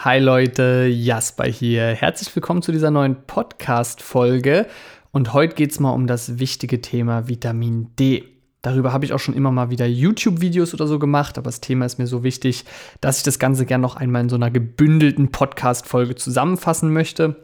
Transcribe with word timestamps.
Hi 0.00 0.18
Leute, 0.18 0.86
Jasper 0.92 1.46
hier. 1.46 1.86
Herzlich 1.86 2.36
willkommen 2.36 2.60
zu 2.60 2.70
dieser 2.70 2.90
neuen 2.90 3.16
Podcast-Folge. 3.26 4.66
Und 5.10 5.32
heute 5.32 5.54
geht 5.54 5.72
es 5.72 5.80
mal 5.80 5.92
um 5.92 6.06
das 6.06 6.38
wichtige 6.38 6.82
Thema 6.82 7.28
Vitamin 7.28 7.88
D. 7.98 8.24
Darüber 8.60 8.92
habe 8.92 9.06
ich 9.06 9.14
auch 9.14 9.18
schon 9.18 9.34
immer 9.34 9.50
mal 9.50 9.70
wieder 9.70 9.86
YouTube-Videos 9.86 10.74
oder 10.74 10.86
so 10.86 10.98
gemacht, 10.98 11.38
aber 11.38 11.46
das 11.46 11.62
Thema 11.62 11.86
ist 11.86 11.98
mir 11.98 12.06
so 12.06 12.22
wichtig, 12.22 12.66
dass 13.00 13.16
ich 13.16 13.22
das 13.22 13.38
Ganze 13.38 13.64
gerne 13.64 13.80
noch 13.80 13.96
einmal 13.96 14.20
in 14.20 14.28
so 14.28 14.36
einer 14.36 14.50
gebündelten 14.50 15.30
Podcast-Folge 15.30 16.14
zusammenfassen 16.14 16.92
möchte. 16.92 17.36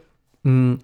Hm. 0.45 0.79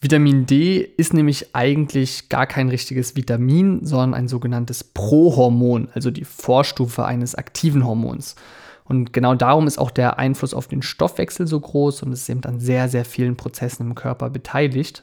Vitamin 0.00 0.46
D 0.46 0.80
ist 0.96 1.14
nämlich 1.14 1.54
eigentlich 1.54 2.28
gar 2.28 2.48
kein 2.48 2.68
richtiges 2.68 3.14
Vitamin, 3.14 3.86
sondern 3.86 4.14
ein 4.14 4.26
sogenanntes 4.26 4.82
Prohormon, 4.82 5.88
also 5.94 6.10
die 6.10 6.24
Vorstufe 6.24 7.04
eines 7.04 7.36
aktiven 7.36 7.86
Hormons. 7.86 8.34
Und 8.86 9.14
genau 9.14 9.34
darum 9.34 9.66
ist 9.66 9.78
auch 9.78 9.90
der 9.90 10.18
Einfluss 10.18 10.52
auf 10.52 10.68
den 10.68 10.82
Stoffwechsel 10.82 11.46
so 11.46 11.58
groß 11.58 12.02
und 12.02 12.12
es 12.12 12.22
ist 12.22 12.28
eben 12.28 12.44
an 12.44 12.60
sehr, 12.60 12.88
sehr 12.88 13.04
vielen 13.04 13.36
Prozessen 13.36 13.86
im 13.86 13.94
Körper 13.94 14.28
beteiligt. 14.28 15.02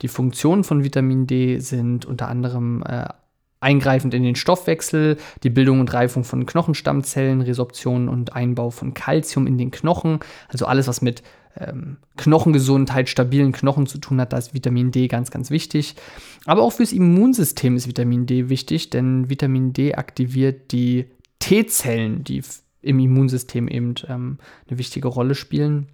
Die 0.00 0.08
Funktionen 0.08 0.64
von 0.64 0.84
Vitamin 0.84 1.26
D 1.26 1.58
sind 1.58 2.06
unter 2.06 2.28
anderem 2.28 2.82
äh, 2.82 3.08
eingreifend 3.60 4.14
in 4.14 4.22
den 4.22 4.36
Stoffwechsel, 4.36 5.18
die 5.42 5.50
Bildung 5.50 5.80
und 5.80 5.92
Reifung 5.92 6.24
von 6.24 6.46
Knochenstammzellen, 6.46 7.42
Resorption 7.42 8.08
und 8.08 8.34
Einbau 8.34 8.70
von 8.70 8.94
Kalzium 8.94 9.46
in 9.46 9.58
den 9.58 9.70
Knochen, 9.70 10.20
also 10.48 10.64
alles, 10.64 10.88
was 10.88 11.02
mit 11.02 11.22
ähm, 11.58 11.98
Knochengesundheit, 12.16 13.10
stabilen 13.10 13.52
Knochen 13.52 13.86
zu 13.86 13.98
tun 13.98 14.20
hat, 14.20 14.32
da 14.32 14.38
ist 14.38 14.54
Vitamin 14.54 14.92
D 14.92 15.08
ganz, 15.08 15.30
ganz 15.30 15.50
wichtig. 15.50 15.94
Aber 16.46 16.62
auch 16.62 16.72
fürs 16.72 16.92
Immunsystem 16.92 17.76
ist 17.76 17.86
Vitamin 17.86 18.24
D 18.24 18.48
wichtig, 18.48 18.88
denn 18.88 19.28
Vitamin 19.28 19.72
D 19.72 19.94
aktiviert 19.94 20.72
die 20.72 21.06
T-Zellen, 21.38 22.24
die 22.24 22.42
im 22.82 22.98
Immunsystem 22.98 23.68
eben 23.68 23.94
ähm, 24.08 24.38
eine 24.68 24.78
wichtige 24.78 25.08
Rolle 25.08 25.34
spielen. 25.34 25.88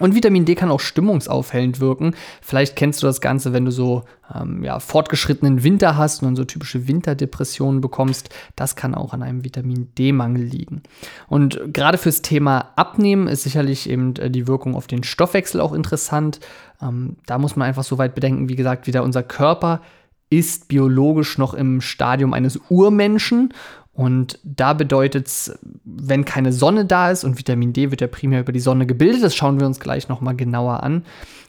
Und 0.00 0.16
Vitamin 0.16 0.44
D 0.44 0.56
kann 0.56 0.72
auch 0.72 0.80
stimmungsaufhellend 0.80 1.78
wirken. 1.78 2.16
Vielleicht 2.42 2.74
kennst 2.74 3.00
du 3.00 3.06
das 3.06 3.20
Ganze, 3.20 3.52
wenn 3.52 3.64
du 3.64 3.70
so 3.70 4.02
ähm, 4.34 4.64
ja, 4.64 4.80
fortgeschrittenen 4.80 5.62
Winter 5.62 5.96
hast 5.96 6.20
und 6.20 6.26
dann 6.26 6.36
so 6.36 6.44
typische 6.44 6.88
Winterdepressionen 6.88 7.80
bekommst. 7.80 8.28
Das 8.56 8.74
kann 8.74 8.96
auch 8.96 9.12
an 9.12 9.22
einem 9.22 9.44
Vitamin 9.44 9.94
D-Mangel 9.96 10.42
liegen. 10.42 10.82
Und 11.28 11.60
gerade 11.72 11.96
fürs 11.96 12.22
Thema 12.22 12.72
Abnehmen 12.74 13.28
ist 13.28 13.44
sicherlich 13.44 13.88
eben 13.88 14.16
äh, 14.16 14.30
die 14.30 14.48
Wirkung 14.48 14.74
auf 14.74 14.88
den 14.88 15.04
Stoffwechsel 15.04 15.60
auch 15.60 15.72
interessant. 15.72 16.40
Ähm, 16.82 17.14
da 17.26 17.38
muss 17.38 17.54
man 17.54 17.68
einfach 17.68 17.84
so 17.84 17.96
weit 17.96 18.16
bedenken, 18.16 18.48
wie 18.48 18.56
gesagt, 18.56 18.88
wieder 18.88 19.04
unser 19.04 19.22
Körper 19.22 19.80
ist 20.28 20.66
biologisch 20.66 21.38
noch 21.38 21.54
im 21.54 21.80
Stadium 21.80 22.32
eines 22.32 22.58
Urmenschen 22.68 23.54
und 23.94 24.40
da 24.42 24.72
bedeutet 24.72 25.28
es, 25.28 25.56
wenn 25.84 26.24
keine 26.24 26.52
Sonne 26.52 26.84
da 26.84 27.10
ist, 27.10 27.22
und 27.22 27.38
Vitamin 27.38 27.72
D 27.72 27.92
wird 27.92 28.00
ja 28.00 28.08
primär 28.08 28.40
über 28.40 28.52
die 28.52 28.60
Sonne 28.60 28.86
gebildet, 28.86 29.22
das 29.22 29.36
schauen 29.36 29.60
wir 29.60 29.66
uns 29.66 29.78
gleich 29.78 30.08
nochmal 30.08 30.34
genauer 30.34 30.82
an. 30.82 31.04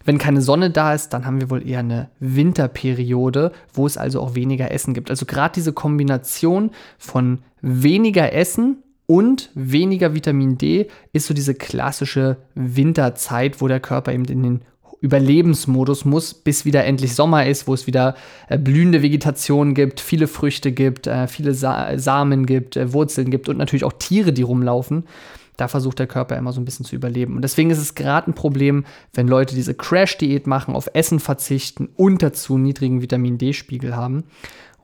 Wenn 0.05 0.19
keine 0.19 0.43
Sonne 0.43 0.69
da 0.69 0.93
ist, 0.93 1.09
dann 1.09 1.25
haben 1.25 1.41
wir 1.41 1.49
wohl 1.49 1.67
eher 1.67 1.79
eine 1.79 2.09
Winterperiode, 2.19 3.51
wo 3.73 3.87
es 3.87 3.97
also 3.97 4.21
auch 4.21 4.35
weniger 4.35 4.71
Essen 4.71 4.93
gibt. 4.93 5.09
Also 5.09 5.25
gerade 5.25 5.55
diese 5.55 5.73
Kombination 5.73 6.69
von 6.99 7.39
weniger 7.61 8.31
Essen 8.31 8.83
und 9.07 9.49
weniger 9.55 10.13
Vitamin 10.13 10.59
D 10.59 10.87
ist 11.13 11.25
so 11.25 11.33
diese 11.33 11.55
klassische 11.55 12.37
Winterzeit, 12.53 13.59
wo 13.61 13.67
der 13.67 13.79
Körper 13.79 14.13
eben 14.13 14.25
in 14.25 14.43
den 14.43 14.61
Überlebensmodus 15.05 16.03
muss, 16.03 16.33
bis 16.33 16.65
wieder 16.65 16.83
endlich 16.83 17.13
Sommer 17.13 17.45
ist, 17.45 17.67
wo 17.67 17.73
es 17.75 17.85
wieder 17.85 18.15
äh, 18.49 18.57
blühende 18.57 19.03
Vegetation 19.03 19.75
gibt, 19.75 19.99
viele 19.99 20.27
Früchte 20.27 20.71
gibt, 20.71 21.05
äh, 21.05 21.27
viele 21.27 21.53
Sa 21.53 21.97
Samen 21.97 22.47
gibt, 22.47 22.75
äh, 22.75 22.91
Wurzeln 22.91 23.29
gibt 23.29 23.47
und 23.47 23.57
natürlich 23.57 23.83
auch 23.83 23.93
Tiere, 23.93 24.33
die 24.33 24.41
rumlaufen. 24.41 25.03
Da 25.57 25.67
versucht 25.67 25.99
der 25.99 26.07
Körper 26.07 26.35
immer 26.35 26.51
so 26.51 26.59
ein 26.59 26.65
bisschen 26.65 26.85
zu 26.85 26.95
überleben. 26.95 27.35
Und 27.35 27.43
deswegen 27.43 27.69
ist 27.69 27.77
es 27.77 27.95
gerade 27.95 28.31
ein 28.31 28.33
Problem, 28.33 28.83
wenn 29.13 29.27
Leute 29.27 29.55
diese 29.55 29.73
Crash-Diät 29.73 30.47
machen, 30.47 30.75
auf 30.75 30.89
Essen 30.93 31.19
verzichten 31.19 31.87
und 31.95 32.21
dazu 32.21 32.57
niedrigen 32.57 33.01
Vitamin 33.01 33.37
D-Spiegel 33.37 33.95
haben. 33.95 34.25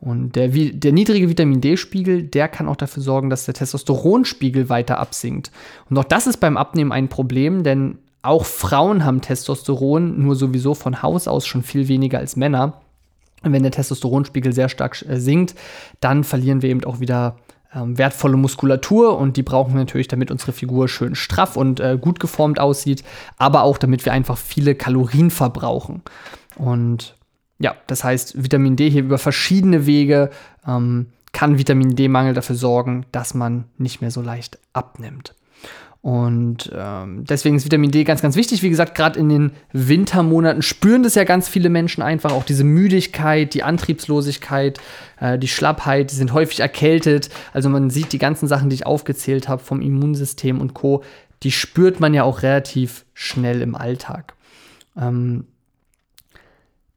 Und 0.00 0.34
der, 0.34 0.48
der 0.48 0.92
niedrige 0.92 1.28
Vitamin 1.28 1.60
D-Spiegel, 1.60 2.22
der 2.22 2.48
kann 2.48 2.68
auch 2.68 2.76
dafür 2.76 3.02
sorgen, 3.02 3.28
dass 3.28 3.44
der 3.44 3.54
Testosteronspiegel 3.54 4.68
weiter 4.68 4.98
absinkt. 4.98 5.52
Und 5.90 5.98
auch 5.98 6.04
das 6.04 6.26
ist 6.26 6.38
beim 6.38 6.56
Abnehmen 6.56 6.90
ein 6.90 7.08
Problem, 7.08 7.62
denn 7.62 7.98
auch 8.22 8.44
Frauen 8.44 9.04
haben 9.04 9.20
Testosteron, 9.20 10.22
nur 10.22 10.36
sowieso 10.36 10.74
von 10.74 11.02
Haus 11.02 11.28
aus 11.28 11.46
schon 11.46 11.62
viel 11.62 11.88
weniger 11.88 12.18
als 12.18 12.36
Männer. 12.36 12.80
Und 13.42 13.52
wenn 13.52 13.62
der 13.62 13.72
Testosteronspiegel 13.72 14.52
sehr 14.52 14.68
stark 14.68 15.04
äh, 15.08 15.18
sinkt, 15.18 15.54
dann 16.00 16.24
verlieren 16.24 16.62
wir 16.62 16.70
eben 16.70 16.84
auch 16.84 17.00
wieder 17.00 17.36
ähm, 17.74 17.98
wertvolle 17.98 18.36
Muskulatur 18.36 19.18
und 19.18 19.36
die 19.36 19.42
brauchen 19.42 19.72
wir 19.72 19.80
natürlich, 19.80 20.08
damit 20.08 20.30
unsere 20.30 20.52
Figur 20.52 20.88
schön 20.88 21.14
straff 21.14 21.56
und 21.56 21.80
äh, 21.80 21.98
gut 22.00 22.20
geformt 22.20 22.60
aussieht, 22.60 23.02
aber 23.38 23.62
auch 23.62 23.78
damit 23.78 24.04
wir 24.04 24.12
einfach 24.12 24.38
viele 24.38 24.74
Kalorien 24.74 25.30
verbrauchen. 25.30 26.02
Und 26.56 27.16
ja, 27.58 27.74
das 27.86 28.04
heißt, 28.04 28.42
Vitamin 28.42 28.76
D 28.76 28.90
hier 28.90 29.02
über 29.02 29.18
verschiedene 29.18 29.86
Wege 29.86 30.30
ähm, 30.66 31.06
kann 31.32 31.58
Vitamin 31.58 31.96
D-Mangel 31.96 32.34
dafür 32.34 32.56
sorgen, 32.56 33.06
dass 33.10 33.34
man 33.34 33.64
nicht 33.78 34.00
mehr 34.00 34.10
so 34.10 34.20
leicht 34.20 34.58
abnimmt. 34.72 35.34
Und 36.02 36.68
ähm, 36.74 37.24
deswegen 37.24 37.54
ist 37.54 37.64
Vitamin 37.64 37.92
D 37.92 38.02
ganz, 38.02 38.22
ganz 38.22 38.34
wichtig. 38.34 38.64
Wie 38.64 38.68
gesagt, 38.68 38.96
gerade 38.96 39.20
in 39.20 39.28
den 39.28 39.52
Wintermonaten 39.72 40.60
spüren 40.60 41.04
das 41.04 41.14
ja 41.14 41.22
ganz 41.22 41.48
viele 41.48 41.70
Menschen 41.70 42.02
einfach. 42.02 42.32
Auch 42.32 42.42
diese 42.42 42.64
Müdigkeit, 42.64 43.54
die 43.54 43.62
Antriebslosigkeit, 43.62 44.80
äh, 45.20 45.38
die 45.38 45.46
Schlappheit, 45.46 46.10
die 46.10 46.16
sind 46.16 46.32
häufig 46.32 46.58
erkältet. 46.58 47.30
Also 47.52 47.68
man 47.68 47.88
sieht 47.88 48.12
die 48.12 48.18
ganzen 48.18 48.48
Sachen, 48.48 48.68
die 48.68 48.74
ich 48.74 48.84
aufgezählt 48.86 49.48
habe, 49.48 49.62
vom 49.62 49.80
Immunsystem 49.80 50.60
und 50.60 50.74
Co., 50.74 51.04
die 51.44 51.52
spürt 51.52 52.00
man 52.00 52.14
ja 52.14 52.24
auch 52.24 52.42
relativ 52.42 53.04
schnell 53.14 53.62
im 53.62 53.76
Alltag. 53.76 54.34
Ähm, 54.96 55.46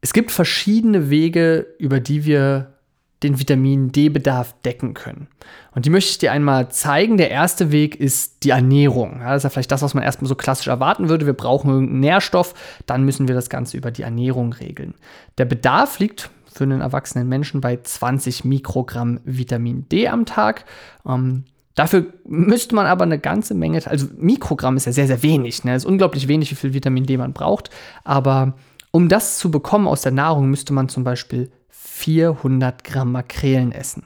es 0.00 0.12
gibt 0.12 0.32
verschiedene 0.32 1.10
Wege, 1.10 1.66
über 1.78 2.00
die 2.00 2.24
wir 2.24 2.75
den 3.22 3.40
Vitamin 3.40 3.92
D-Bedarf 3.92 4.54
decken 4.64 4.94
können. 4.94 5.28
Und 5.74 5.86
die 5.86 5.90
möchte 5.90 6.10
ich 6.10 6.18
dir 6.18 6.32
einmal 6.32 6.70
zeigen. 6.70 7.16
Der 7.16 7.30
erste 7.30 7.72
Weg 7.72 7.96
ist 7.96 8.44
die 8.44 8.50
Ernährung. 8.50 9.20
Ja, 9.20 9.32
das 9.32 9.38
ist 9.38 9.44
ja 9.44 9.50
vielleicht 9.50 9.72
das, 9.72 9.82
was 9.82 9.94
man 9.94 10.04
erstmal 10.04 10.28
so 10.28 10.34
klassisch 10.34 10.68
erwarten 10.68 11.08
würde. 11.08 11.26
Wir 11.26 11.32
brauchen 11.32 11.70
irgendeinen 11.70 12.00
Nährstoff, 12.00 12.54
dann 12.84 13.04
müssen 13.04 13.28
wir 13.28 13.34
das 13.34 13.48
Ganze 13.48 13.76
über 13.76 13.90
die 13.90 14.02
Ernährung 14.02 14.52
regeln. 14.52 14.94
Der 15.38 15.46
Bedarf 15.46 15.98
liegt 15.98 16.30
für 16.52 16.64
einen 16.64 16.80
erwachsenen 16.80 17.28
Menschen 17.28 17.60
bei 17.60 17.78
20 17.82 18.44
Mikrogramm 18.44 19.20
Vitamin 19.24 19.88
D 19.88 20.08
am 20.08 20.26
Tag. 20.26 20.64
Ähm, 21.06 21.44
Dafür 21.76 22.06
müsste 22.24 22.74
man 22.74 22.86
aber 22.86 23.04
eine 23.04 23.18
ganze 23.18 23.52
Menge, 23.52 23.82
also 23.86 24.06
Mikrogramm 24.16 24.78
ist 24.78 24.86
ja 24.86 24.92
sehr, 24.92 25.06
sehr 25.06 25.22
wenig. 25.22 25.62
Ne? 25.62 25.74
Es 25.74 25.84
ist 25.84 25.88
unglaublich 25.88 26.26
wenig, 26.26 26.50
wie 26.50 26.54
viel 26.54 26.72
Vitamin 26.72 27.04
D 27.04 27.18
man 27.18 27.34
braucht. 27.34 27.68
Aber 28.02 28.54
um 28.92 29.10
das 29.10 29.36
zu 29.36 29.50
bekommen 29.50 29.86
aus 29.86 30.00
der 30.00 30.12
Nahrung, 30.12 30.48
müsste 30.48 30.72
man 30.72 30.88
zum 30.88 31.04
Beispiel 31.04 31.50
400 31.96 32.84
Gramm 32.84 33.12
Makrelen 33.12 33.72
essen. 33.72 34.04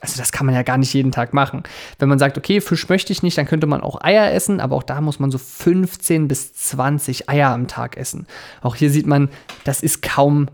Also 0.00 0.16
das 0.16 0.32
kann 0.32 0.46
man 0.46 0.54
ja 0.54 0.62
gar 0.62 0.78
nicht 0.78 0.94
jeden 0.94 1.12
Tag 1.12 1.34
machen. 1.34 1.64
Wenn 1.98 2.08
man 2.08 2.18
sagt, 2.18 2.38
okay, 2.38 2.60
Fisch 2.60 2.88
möchte 2.88 3.12
ich 3.12 3.22
nicht, 3.22 3.36
dann 3.36 3.46
könnte 3.46 3.66
man 3.66 3.80
auch 3.80 4.00
Eier 4.00 4.32
essen, 4.32 4.60
aber 4.60 4.76
auch 4.76 4.82
da 4.82 5.00
muss 5.00 5.18
man 5.18 5.30
so 5.30 5.38
15 5.38 6.28
bis 6.28 6.54
20 6.54 7.28
Eier 7.28 7.50
am 7.50 7.66
Tag 7.66 7.96
essen. 7.96 8.26
Auch 8.62 8.76
hier 8.76 8.90
sieht 8.90 9.06
man, 9.06 9.28
das 9.64 9.82
ist 9.82 10.02
kaum 10.02 10.46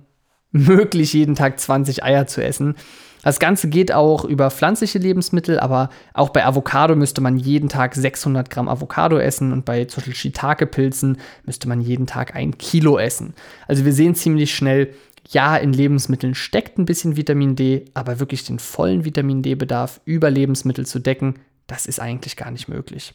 möglich, 0.51 1.12
jeden 1.12 1.35
Tag 1.35 1.61
20 1.61 2.03
Eier 2.03 2.27
zu 2.27 2.43
essen. 2.43 2.75
Das 3.23 3.39
Ganze 3.39 3.69
geht 3.69 3.93
auch 3.93 4.25
über 4.25 4.51
pflanzliche 4.51 4.99
Lebensmittel, 4.99 5.59
aber 5.59 5.89
auch 6.12 6.31
bei 6.31 6.45
Avocado 6.45 6.97
müsste 6.97 7.21
man 7.21 7.39
jeden 7.39 7.69
Tag 7.69 7.95
600 7.95 8.51
Gramm 8.51 8.69
Avocado 8.69 9.19
essen 9.19 9.53
und 9.53 9.65
bei 9.65 9.85
zum 9.87 10.01
Beispiel 10.01 10.15
Shiitake-Pilzen 10.15 11.19
müsste 11.45 11.69
man 11.69 11.81
jeden 11.81 12.06
Tag 12.06 12.35
ein 12.35 12.59
Kilo 12.59 12.99
essen. 12.99 13.35
Also 13.67 13.85
wir 13.85 13.93
sehen 13.93 14.15
ziemlich 14.15 14.55
schnell, 14.55 14.95
ja, 15.29 15.57
in 15.57 15.73
Lebensmitteln 15.73 16.35
steckt 16.35 16.79
ein 16.79 16.85
bisschen 16.85 17.17
Vitamin 17.17 17.57
D, 17.57 17.87
aber 17.95 18.21
wirklich 18.21 18.45
den 18.45 18.59
vollen 18.59 19.05
Vitamin 19.05 19.43
D-Bedarf 19.43 20.01
über 20.05 20.31
Lebensmittel 20.31 20.87
zu 20.87 20.99
decken, 20.99 21.41
das 21.67 21.87
ist 21.87 22.01
eigentlich 22.01 22.37
gar 22.37 22.51
nicht 22.51 22.69
möglich. 22.69 23.15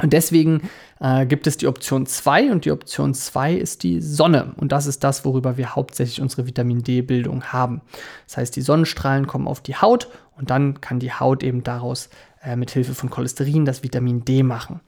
Und 0.00 0.12
deswegen 0.12 0.68
äh, 1.00 1.26
gibt 1.26 1.46
es 1.46 1.56
die 1.56 1.66
Option 1.66 2.06
2 2.06 2.52
und 2.52 2.64
die 2.64 2.70
Option 2.70 3.14
2 3.14 3.54
ist 3.54 3.82
die 3.82 4.00
Sonne. 4.00 4.52
Und 4.56 4.70
das 4.70 4.86
ist 4.86 5.02
das, 5.02 5.24
worüber 5.24 5.56
wir 5.56 5.74
hauptsächlich 5.74 6.20
unsere 6.20 6.46
Vitamin 6.46 6.84
D-Bildung 6.84 7.44
haben. 7.46 7.82
Das 8.26 8.36
heißt, 8.36 8.54
die 8.54 8.62
Sonnenstrahlen 8.62 9.26
kommen 9.26 9.48
auf 9.48 9.60
die 9.60 9.74
Haut 9.74 10.08
und 10.36 10.50
dann 10.50 10.80
kann 10.80 11.00
die 11.00 11.12
Haut 11.12 11.42
eben 11.42 11.64
daraus 11.64 12.10
äh, 12.42 12.54
mit 12.54 12.70
Hilfe 12.70 12.94
von 12.94 13.10
Cholesterin 13.10 13.64
das 13.64 13.82
Vitamin 13.82 14.24
D 14.24 14.44
machen. 14.44 14.80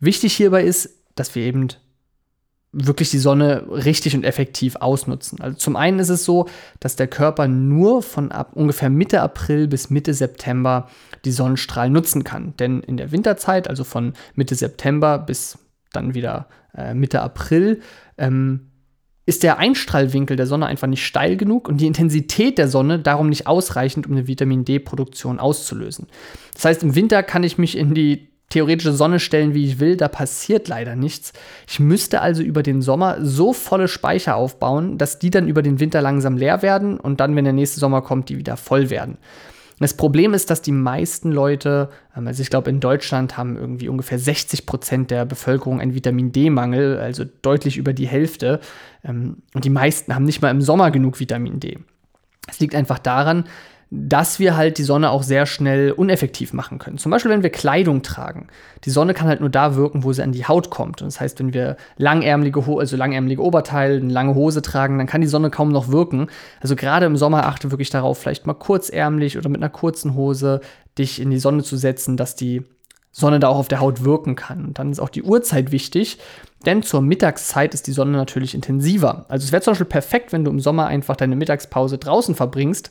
Wichtig 0.00 0.34
hierbei 0.34 0.62
ist, 0.62 0.90
dass 1.14 1.34
wir 1.34 1.42
eben 1.42 1.68
wirklich 2.72 3.10
die 3.10 3.18
Sonne 3.18 3.64
richtig 3.70 4.14
und 4.14 4.24
effektiv 4.24 4.76
ausnutzen. 4.76 5.40
Also 5.40 5.56
zum 5.56 5.76
einen 5.76 5.98
ist 5.98 6.10
es 6.10 6.24
so, 6.24 6.48
dass 6.80 6.96
der 6.96 7.06
Körper 7.06 7.48
nur 7.48 8.02
von 8.02 8.30
ab 8.30 8.50
ungefähr 8.54 8.90
Mitte 8.90 9.22
April 9.22 9.68
bis 9.68 9.88
Mitte 9.88 10.12
September 10.12 10.88
die 11.24 11.32
Sonnenstrahlen 11.32 11.92
nutzen 11.92 12.24
kann. 12.24 12.54
Denn 12.58 12.80
in 12.80 12.98
der 12.98 13.10
Winterzeit, 13.10 13.68
also 13.68 13.84
von 13.84 14.12
Mitte 14.34 14.54
September 14.54 15.18
bis 15.18 15.58
dann 15.92 16.14
wieder 16.14 16.48
äh, 16.76 16.92
Mitte 16.92 17.22
April, 17.22 17.80
ähm, 18.18 18.68
ist 19.24 19.42
der 19.42 19.58
Einstrahlwinkel 19.58 20.36
der 20.36 20.46
Sonne 20.46 20.66
einfach 20.66 20.86
nicht 20.86 21.04
steil 21.04 21.36
genug 21.36 21.68
und 21.68 21.80
die 21.80 21.86
Intensität 21.86 22.56
der 22.56 22.68
Sonne 22.68 22.98
darum 22.98 23.28
nicht 23.28 23.46
ausreichend, 23.46 24.06
um 24.06 24.12
eine 24.12 24.26
Vitamin 24.26 24.64
D-Produktion 24.64 25.38
auszulösen. 25.38 26.06
Das 26.54 26.64
heißt, 26.64 26.82
im 26.82 26.94
Winter 26.94 27.22
kann 27.22 27.44
ich 27.44 27.58
mich 27.58 27.76
in 27.76 27.92
die 27.94 28.28
theoretische 28.50 28.92
Sonne 28.92 29.20
stellen, 29.20 29.54
wie 29.54 29.66
ich 29.66 29.78
will, 29.78 29.96
da 29.96 30.08
passiert 30.08 30.68
leider 30.68 30.96
nichts. 30.96 31.32
Ich 31.68 31.80
müsste 31.80 32.20
also 32.20 32.42
über 32.42 32.62
den 32.62 32.80
Sommer 32.80 33.18
so 33.20 33.52
volle 33.52 33.88
Speicher 33.88 34.36
aufbauen, 34.36 34.98
dass 34.98 35.18
die 35.18 35.30
dann 35.30 35.48
über 35.48 35.62
den 35.62 35.80
Winter 35.80 36.00
langsam 36.00 36.36
leer 36.36 36.62
werden 36.62 36.98
und 36.98 37.20
dann, 37.20 37.36
wenn 37.36 37.44
der 37.44 37.52
nächste 37.52 37.80
Sommer 37.80 38.02
kommt, 38.02 38.28
die 38.28 38.38
wieder 38.38 38.56
voll 38.56 38.90
werden. 38.90 39.18
Das 39.80 39.94
Problem 39.94 40.34
ist, 40.34 40.50
dass 40.50 40.60
die 40.60 40.72
meisten 40.72 41.30
Leute, 41.30 41.90
ähm, 42.16 42.26
also 42.26 42.42
ich 42.42 42.50
glaube 42.50 42.70
in 42.70 42.80
Deutschland 42.80 43.36
haben 43.36 43.56
irgendwie 43.56 43.88
ungefähr 43.88 44.18
60 44.18 44.66
Prozent 44.66 45.10
der 45.10 45.24
Bevölkerung 45.24 45.80
einen 45.80 45.94
Vitamin 45.94 46.32
D-Mangel, 46.32 46.98
also 46.98 47.24
deutlich 47.42 47.76
über 47.76 47.92
die 47.92 48.08
Hälfte. 48.08 48.60
Ähm, 49.04 49.42
und 49.54 49.64
die 49.64 49.70
meisten 49.70 50.14
haben 50.14 50.24
nicht 50.24 50.42
mal 50.42 50.50
im 50.50 50.60
Sommer 50.60 50.90
genug 50.90 51.20
Vitamin 51.20 51.60
D. 51.60 51.78
Es 52.48 52.58
liegt 52.60 52.74
einfach 52.74 52.98
daran, 52.98 53.44
dass 53.90 54.38
wir 54.38 54.54
halt 54.56 54.76
die 54.76 54.82
Sonne 54.82 55.10
auch 55.10 55.22
sehr 55.22 55.46
schnell 55.46 55.92
uneffektiv 55.92 56.52
machen 56.52 56.78
können. 56.78 56.98
Zum 56.98 57.10
Beispiel, 57.10 57.30
wenn 57.30 57.42
wir 57.42 57.50
Kleidung 57.50 58.02
tragen. 58.02 58.48
Die 58.84 58.90
Sonne 58.90 59.14
kann 59.14 59.28
halt 59.28 59.40
nur 59.40 59.48
da 59.48 59.76
wirken, 59.76 60.04
wo 60.04 60.12
sie 60.12 60.22
an 60.22 60.32
die 60.32 60.44
Haut 60.44 60.68
kommt. 60.68 61.00
Und 61.00 61.06
das 61.06 61.20
heißt, 61.20 61.38
wenn 61.38 61.54
wir 61.54 61.78
langärmelige, 61.96 62.62
also 62.78 62.96
langärmelige 62.96 63.42
Oberteile, 63.42 63.96
eine 63.96 64.12
lange 64.12 64.34
Hose 64.34 64.60
tragen, 64.60 64.98
dann 64.98 65.06
kann 65.06 65.22
die 65.22 65.26
Sonne 65.26 65.48
kaum 65.48 65.72
noch 65.72 65.88
wirken. 65.88 66.26
Also 66.60 66.76
gerade 66.76 67.06
im 67.06 67.16
Sommer 67.16 67.46
achte 67.46 67.70
wirklich 67.70 67.88
darauf, 67.88 68.18
vielleicht 68.18 68.46
mal 68.46 68.54
kurzärmlich 68.54 69.38
oder 69.38 69.48
mit 69.48 69.62
einer 69.62 69.70
kurzen 69.70 70.14
Hose 70.14 70.60
dich 70.98 71.18
in 71.18 71.30
die 71.30 71.38
Sonne 71.38 71.62
zu 71.62 71.76
setzen, 71.76 72.18
dass 72.18 72.36
die 72.36 72.64
Sonne 73.10 73.38
da 73.38 73.48
auch 73.48 73.56
auf 73.56 73.68
der 73.68 73.80
Haut 73.80 74.04
wirken 74.04 74.36
kann. 74.36 74.66
Und 74.66 74.78
dann 74.78 74.92
ist 74.92 75.00
auch 75.00 75.08
die 75.08 75.22
Uhrzeit 75.22 75.72
wichtig, 75.72 76.18
denn 76.66 76.82
zur 76.82 77.00
Mittagszeit 77.00 77.72
ist 77.72 77.86
die 77.86 77.92
Sonne 77.92 78.12
natürlich 78.12 78.54
intensiver. 78.54 79.24
Also 79.28 79.44
es 79.44 79.52
wäre 79.52 79.62
zum 79.62 79.72
Beispiel 79.72 79.86
perfekt, 79.86 80.32
wenn 80.32 80.44
du 80.44 80.50
im 80.50 80.60
Sommer 80.60 80.86
einfach 80.86 81.16
deine 81.16 81.36
Mittagspause 81.36 81.96
draußen 81.96 82.34
verbringst 82.34 82.90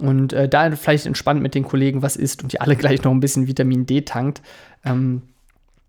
und 0.00 0.32
äh, 0.32 0.48
da 0.48 0.70
vielleicht 0.72 1.06
entspannt 1.06 1.42
mit 1.42 1.54
den 1.54 1.64
Kollegen 1.64 2.02
was 2.02 2.16
isst 2.16 2.42
und 2.42 2.52
die 2.52 2.60
alle 2.60 2.76
gleich 2.76 3.02
noch 3.02 3.12
ein 3.12 3.20
bisschen 3.20 3.46
Vitamin 3.46 3.86
D 3.86 4.02
tankt. 4.02 4.42
Ähm, 4.84 5.22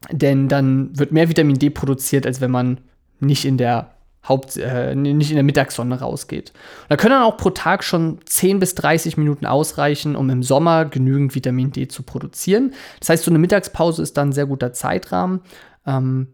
denn 0.10 0.48
dann 0.48 0.98
wird 0.98 1.12
mehr 1.12 1.30
Vitamin 1.30 1.60
D 1.60 1.70
produziert, 1.70 2.26
als 2.26 2.42
wenn 2.42 2.52
man 2.52 2.80
nicht 3.20 3.46
in 3.46 3.58
der 3.58 3.92
Haupt, 4.28 4.58
äh, 4.58 4.94
nicht 4.96 5.32
in 5.32 5.36
der 5.36 5.44
Mittagssonne 5.44 6.00
rausgeht. 6.00 6.52
Und 6.52 6.90
da 6.90 6.98
können 6.98 7.16
dann 7.16 7.24
auch 7.24 7.38
pro 7.38 7.50
Tag 7.50 7.84
schon 7.84 8.20
10 8.26 8.60
bis 8.60 8.76
30 8.76 9.18
Minuten 9.18 9.48
ausreichen, 9.48 10.16
um 10.16 10.30
im 10.30 10.44
Sommer 10.44 10.86
genügend 10.86 11.34
Vitamin 11.34 11.72
D 11.72 11.88
zu 11.88 12.04
produzieren. 12.04 12.74
Das 13.00 13.10
heißt, 13.10 13.24
so 13.24 13.32
eine 13.32 13.40
Mittagspause 13.40 14.04
ist 14.04 14.18
dann 14.18 14.30
ein 14.30 14.34
sehr 14.34 14.46
guter 14.46 14.74
Zeitrahmen. 14.74 15.42
Ähm, 15.88 16.28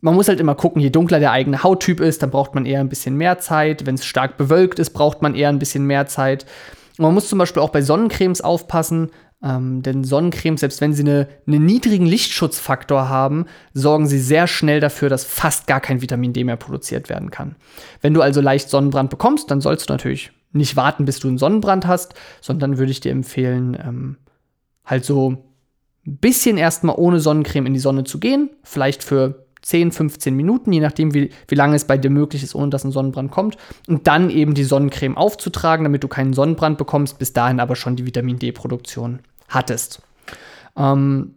man 0.00 0.14
muss 0.14 0.28
halt 0.28 0.40
immer 0.40 0.54
gucken, 0.54 0.80
je 0.80 0.90
dunkler 0.90 1.18
der 1.18 1.32
eigene 1.32 1.62
Hauttyp 1.62 2.00
ist, 2.00 2.22
dann 2.22 2.30
braucht 2.30 2.54
man 2.54 2.64
eher 2.64 2.80
ein 2.80 2.88
bisschen 2.88 3.16
mehr 3.16 3.38
Zeit. 3.38 3.84
Wenn 3.84 3.96
es 3.96 4.04
stark 4.04 4.38
bewölkt 4.38 4.78
ist, 4.78 4.90
braucht 4.90 5.20
man 5.20 5.34
eher 5.34 5.48
ein 5.48 5.58
bisschen 5.58 5.84
mehr 5.84 6.06
Zeit. 6.06 6.46
Man 6.98 7.14
muss 7.14 7.28
zum 7.28 7.38
Beispiel 7.38 7.62
auch 7.62 7.70
bei 7.70 7.80
Sonnencremes 7.80 8.40
aufpassen, 8.40 9.10
ähm, 9.42 9.82
denn 9.82 10.02
Sonnencremes, 10.02 10.60
selbst 10.60 10.80
wenn 10.80 10.92
sie 10.92 11.02
eine, 11.02 11.28
einen 11.46 11.64
niedrigen 11.64 12.06
Lichtschutzfaktor 12.06 13.08
haben, 13.08 13.46
sorgen 13.72 14.06
sie 14.06 14.18
sehr 14.18 14.48
schnell 14.48 14.80
dafür, 14.80 15.08
dass 15.08 15.24
fast 15.24 15.66
gar 15.68 15.80
kein 15.80 16.02
Vitamin 16.02 16.32
D 16.32 16.42
mehr 16.42 16.56
produziert 16.56 17.08
werden 17.08 17.30
kann. 17.30 17.54
Wenn 18.00 18.14
du 18.14 18.20
also 18.20 18.40
leicht 18.40 18.68
Sonnenbrand 18.68 19.10
bekommst, 19.10 19.50
dann 19.50 19.60
sollst 19.60 19.88
du 19.88 19.94
natürlich 19.94 20.32
nicht 20.52 20.76
warten, 20.76 21.04
bis 21.04 21.20
du 21.20 21.28
einen 21.28 21.38
Sonnenbrand 21.38 21.86
hast, 21.86 22.14
sondern 22.40 22.78
würde 22.78 22.90
ich 22.90 23.00
dir 23.00 23.12
empfehlen, 23.12 23.76
ähm, 23.80 24.16
halt 24.84 25.04
so 25.04 25.30
ein 26.06 26.16
bisschen 26.16 26.56
erstmal 26.56 26.96
ohne 26.96 27.20
Sonnencreme 27.20 27.66
in 27.66 27.74
die 27.74 27.80
Sonne 27.80 28.04
zu 28.04 28.18
gehen, 28.18 28.50
vielleicht 28.64 29.04
für 29.04 29.46
10, 29.68 29.92
15 29.92 30.34
Minuten, 30.34 30.72
je 30.72 30.80
nachdem, 30.80 31.12
wie, 31.12 31.28
wie 31.46 31.54
lange 31.54 31.76
es 31.76 31.84
bei 31.84 31.98
dir 31.98 32.08
möglich 32.08 32.42
ist, 32.42 32.54
ohne 32.54 32.70
dass 32.70 32.84
ein 32.84 32.90
Sonnenbrand 32.90 33.30
kommt. 33.30 33.58
Und 33.86 34.06
dann 34.06 34.30
eben 34.30 34.54
die 34.54 34.64
Sonnencreme 34.64 35.18
aufzutragen, 35.18 35.84
damit 35.84 36.02
du 36.02 36.08
keinen 36.08 36.32
Sonnenbrand 36.32 36.78
bekommst, 36.78 37.18
bis 37.18 37.34
dahin 37.34 37.60
aber 37.60 37.76
schon 37.76 37.94
die 37.94 38.06
Vitamin 38.06 38.38
D-Produktion 38.38 39.18
hattest. 39.48 40.00
Ähm, 40.74 41.34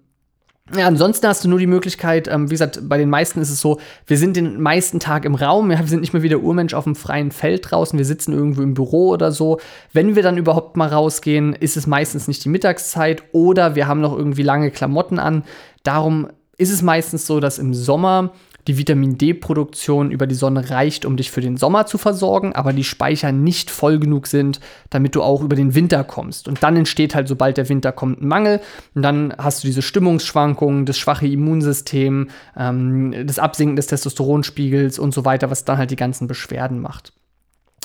ja, 0.74 0.88
ansonsten 0.88 1.28
hast 1.28 1.44
du 1.44 1.50
nur 1.50 1.60
die 1.60 1.68
Möglichkeit, 1.68 2.30
ähm, 2.30 2.50
wie 2.50 2.54
gesagt, 2.54 2.80
bei 2.84 2.98
den 2.98 3.10
meisten 3.10 3.42
ist 3.42 3.50
es 3.50 3.60
so, 3.60 3.82
wir 4.08 4.18
sind 4.18 4.38
den 4.38 4.62
meisten 4.62 5.02
Tag 5.02 5.26
im 5.26 5.36
Raum, 5.36 5.70
ja, 5.70 5.80
wir 5.80 5.88
sind 5.88 6.00
nicht 6.00 6.14
mehr 6.14 6.24
wie 6.24 6.30
der 6.30 6.42
Urmensch 6.42 6.74
auf 6.74 6.86
dem 6.86 6.96
freien 6.96 7.32
Feld 7.32 7.70
draußen, 7.70 8.00
wir 8.00 8.06
sitzen 8.06 8.32
irgendwo 8.32 8.62
im 8.62 8.76
Büro 8.76 9.10
oder 9.10 9.34
so. 9.34 9.60
Wenn 9.92 10.16
wir 10.16 10.24
dann 10.24 10.38
überhaupt 10.38 10.78
mal 10.78 10.88
rausgehen, 10.88 11.52
ist 11.52 11.76
es 11.76 11.86
meistens 11.86 12.30
nicht 12.30 12.46
die 12.46 12.50
Mittagszeit 12.50 13.24
oder 13.34 13.76
wir 13.76 13.90
haben 13.90 14.00
noch 14.00 14.18
irgendwie 14.18 14.44
lange 14.44 14.72
Klamotten 14.72 15.20
an. 15.20 15.44
Darum 15.84 16.30
ist 16.62 16.72
es 16.72 16.82
meistens 16.84 17.26
so, 17.26 17.40
dass 17.40 17.58
im 17.58 17.74
Sommer 17.74 18.32
die 18.68 18.78
Vitamin 18.78 19.18
D-Produktion 19.18 20.12
über 20.12 20.28
die 20.28 20.36
Sonne 20.36 20.70
reicht, 20.70 21.06
um 21.06 21.18
dich 21.18 21.32
für 21.32 21.42
den 21.42 21.58
Sommer 21.58 21.88
zu 21.88 21.98
versorgen, 21.98 22.54
aber 22.54 22.74
die 22.74 22.84
Speicher 22.84 23.32
nicht 23.32 23.72
voll 23.72 23.98
genug 23.98 24.28
sind, 24.28 24.60
damit 24.92 25.16
du 25.16 25.24
auch 25.24 25.42
über 25.42 25.56
den 25.56 25.74
Winter 25.74 26.04
kommst. 26.04 26.48
Und 26.48 26.62
dann 26.62 26.78
entsteht 26.78 27.16
halt, 27.16 27.28
sobald 27.28 27.58
der 27.58 27.70
Winter 27.70 27.92
kommt, 27.92 28.22
ein 28.22 28.28
Mangel. 28.28 28.62
Und 28.94 29.02
dann 29.02 29.34
hast 29.40 29.64
du 29.64 29.68
diese 29.68 29.82
Stimmungsschwankungen, 29.82 30.86
das 30.86 31.00
schwache 31.00 31.26
Immunsystem, 31.26 32.30
ähm, 32.56 33.26
das 33.26 33.40
Absinken 33.40 33.76
des 33.78 33.88
Testosteronspiegels 33.88 35.00
und 35.00 35.16
so 35.16 35.26
weiter, 35.26 35.50
was 35.50 35.66
dann 35.66 35.80
halt 35.80 35.90
die 35.90 35.96
ganzen 35.96 36.28
Beschwerden 36.28 36.80
macht. 36.80 37.14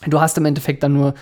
Du 0.07 0.21
hast 0.21 0.37
im 0.37 0.45
Endeffekt 0.45 0.83
dann 0.83 0.93
nur 0.93 1.15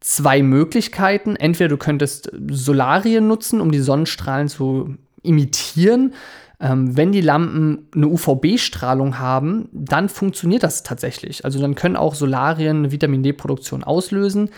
zwei 0.00 0.42
Möglichkeiten. 0.42 1.34
Entweder 1.34 1.68
du 1.68 1.78
könntest 1.78 2.30
Solarien 2.50 3.26
nutzen, 3.26 3.62
um 3.62 3.72
die 3.72 3.80
Sonnenstrahlen 3.80 4.48
zu 4.48 4.96
imitieren. 5.22 6.12
Ähm, 6.60 6.96
wenn 6.96 7.12
die 7.12 7.20
Lampen 7.20 7.88
eine 7.94 8.08
UVB-Strahlung 8.08 9.18
haben, 9.18 9.68
dann 9.72 10.08
funktioniert 10.08 10.64
das 10.64 10.82
tatsächlich. 10.82 11.44
Also 11.44 11.60
dann 11.60 11.76
können 11.76 11.96
auch 11.96 12.14
Solarien 12.14 12.78
eine 12.78 12.92
Vitamin 12.92 13.22
D-Produktion 13.22 13.84
auslösen. 13.84 14.50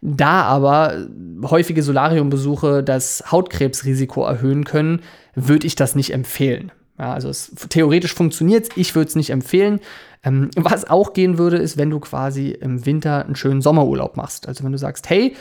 Da 0.00 0.42
aber 0.42 1.08
häufige 1.42 1.82
Solariumbesuche 1.82 2.84
das 2.84 3.24
Hautkrebsrisiko 3.32 4.24
erhöhen 4.24 4.64
können, 4.64 5.00
würde 5.34 5.66
ich 5.66 5.74
das 5.74 5.96
nicht 5.96 6.12
empfehlen. 6.12 6.70
Ja, 6.98 7.12
also 7.12 7.28
es, 7.28 7.52
theoretisch 7.68 8.14
funktioniert 8.14 8.64
es, 8.64 8.76
ich 8.76 8.94
würde 8.94 9.08
es 9.08 9.16
nicht 9.16 9.30
empfehlen. 9.30 9.80
Ähm, 10.22 10.50
was 10.56 10.88
auch 10.88 11.12
gehen 11.12 11.38
würde, 11.38 11.56
ist, 11.56 11.76
wenn 11.76 11.90
du 11.90 12.00
quasi 12.00 12.50
im 12.50 12.86
Winter 12.86 13.24
einen 13.24 13.36
schönen 13.36 13.62
Sommerurlaub 13.62 14.16
machst. 14.16 14.46
Also 14.46 14.64
wenn 14.64 14.72
du 14.72 14.78
sagst, 14.78 15.08
hey, 15.10 15.36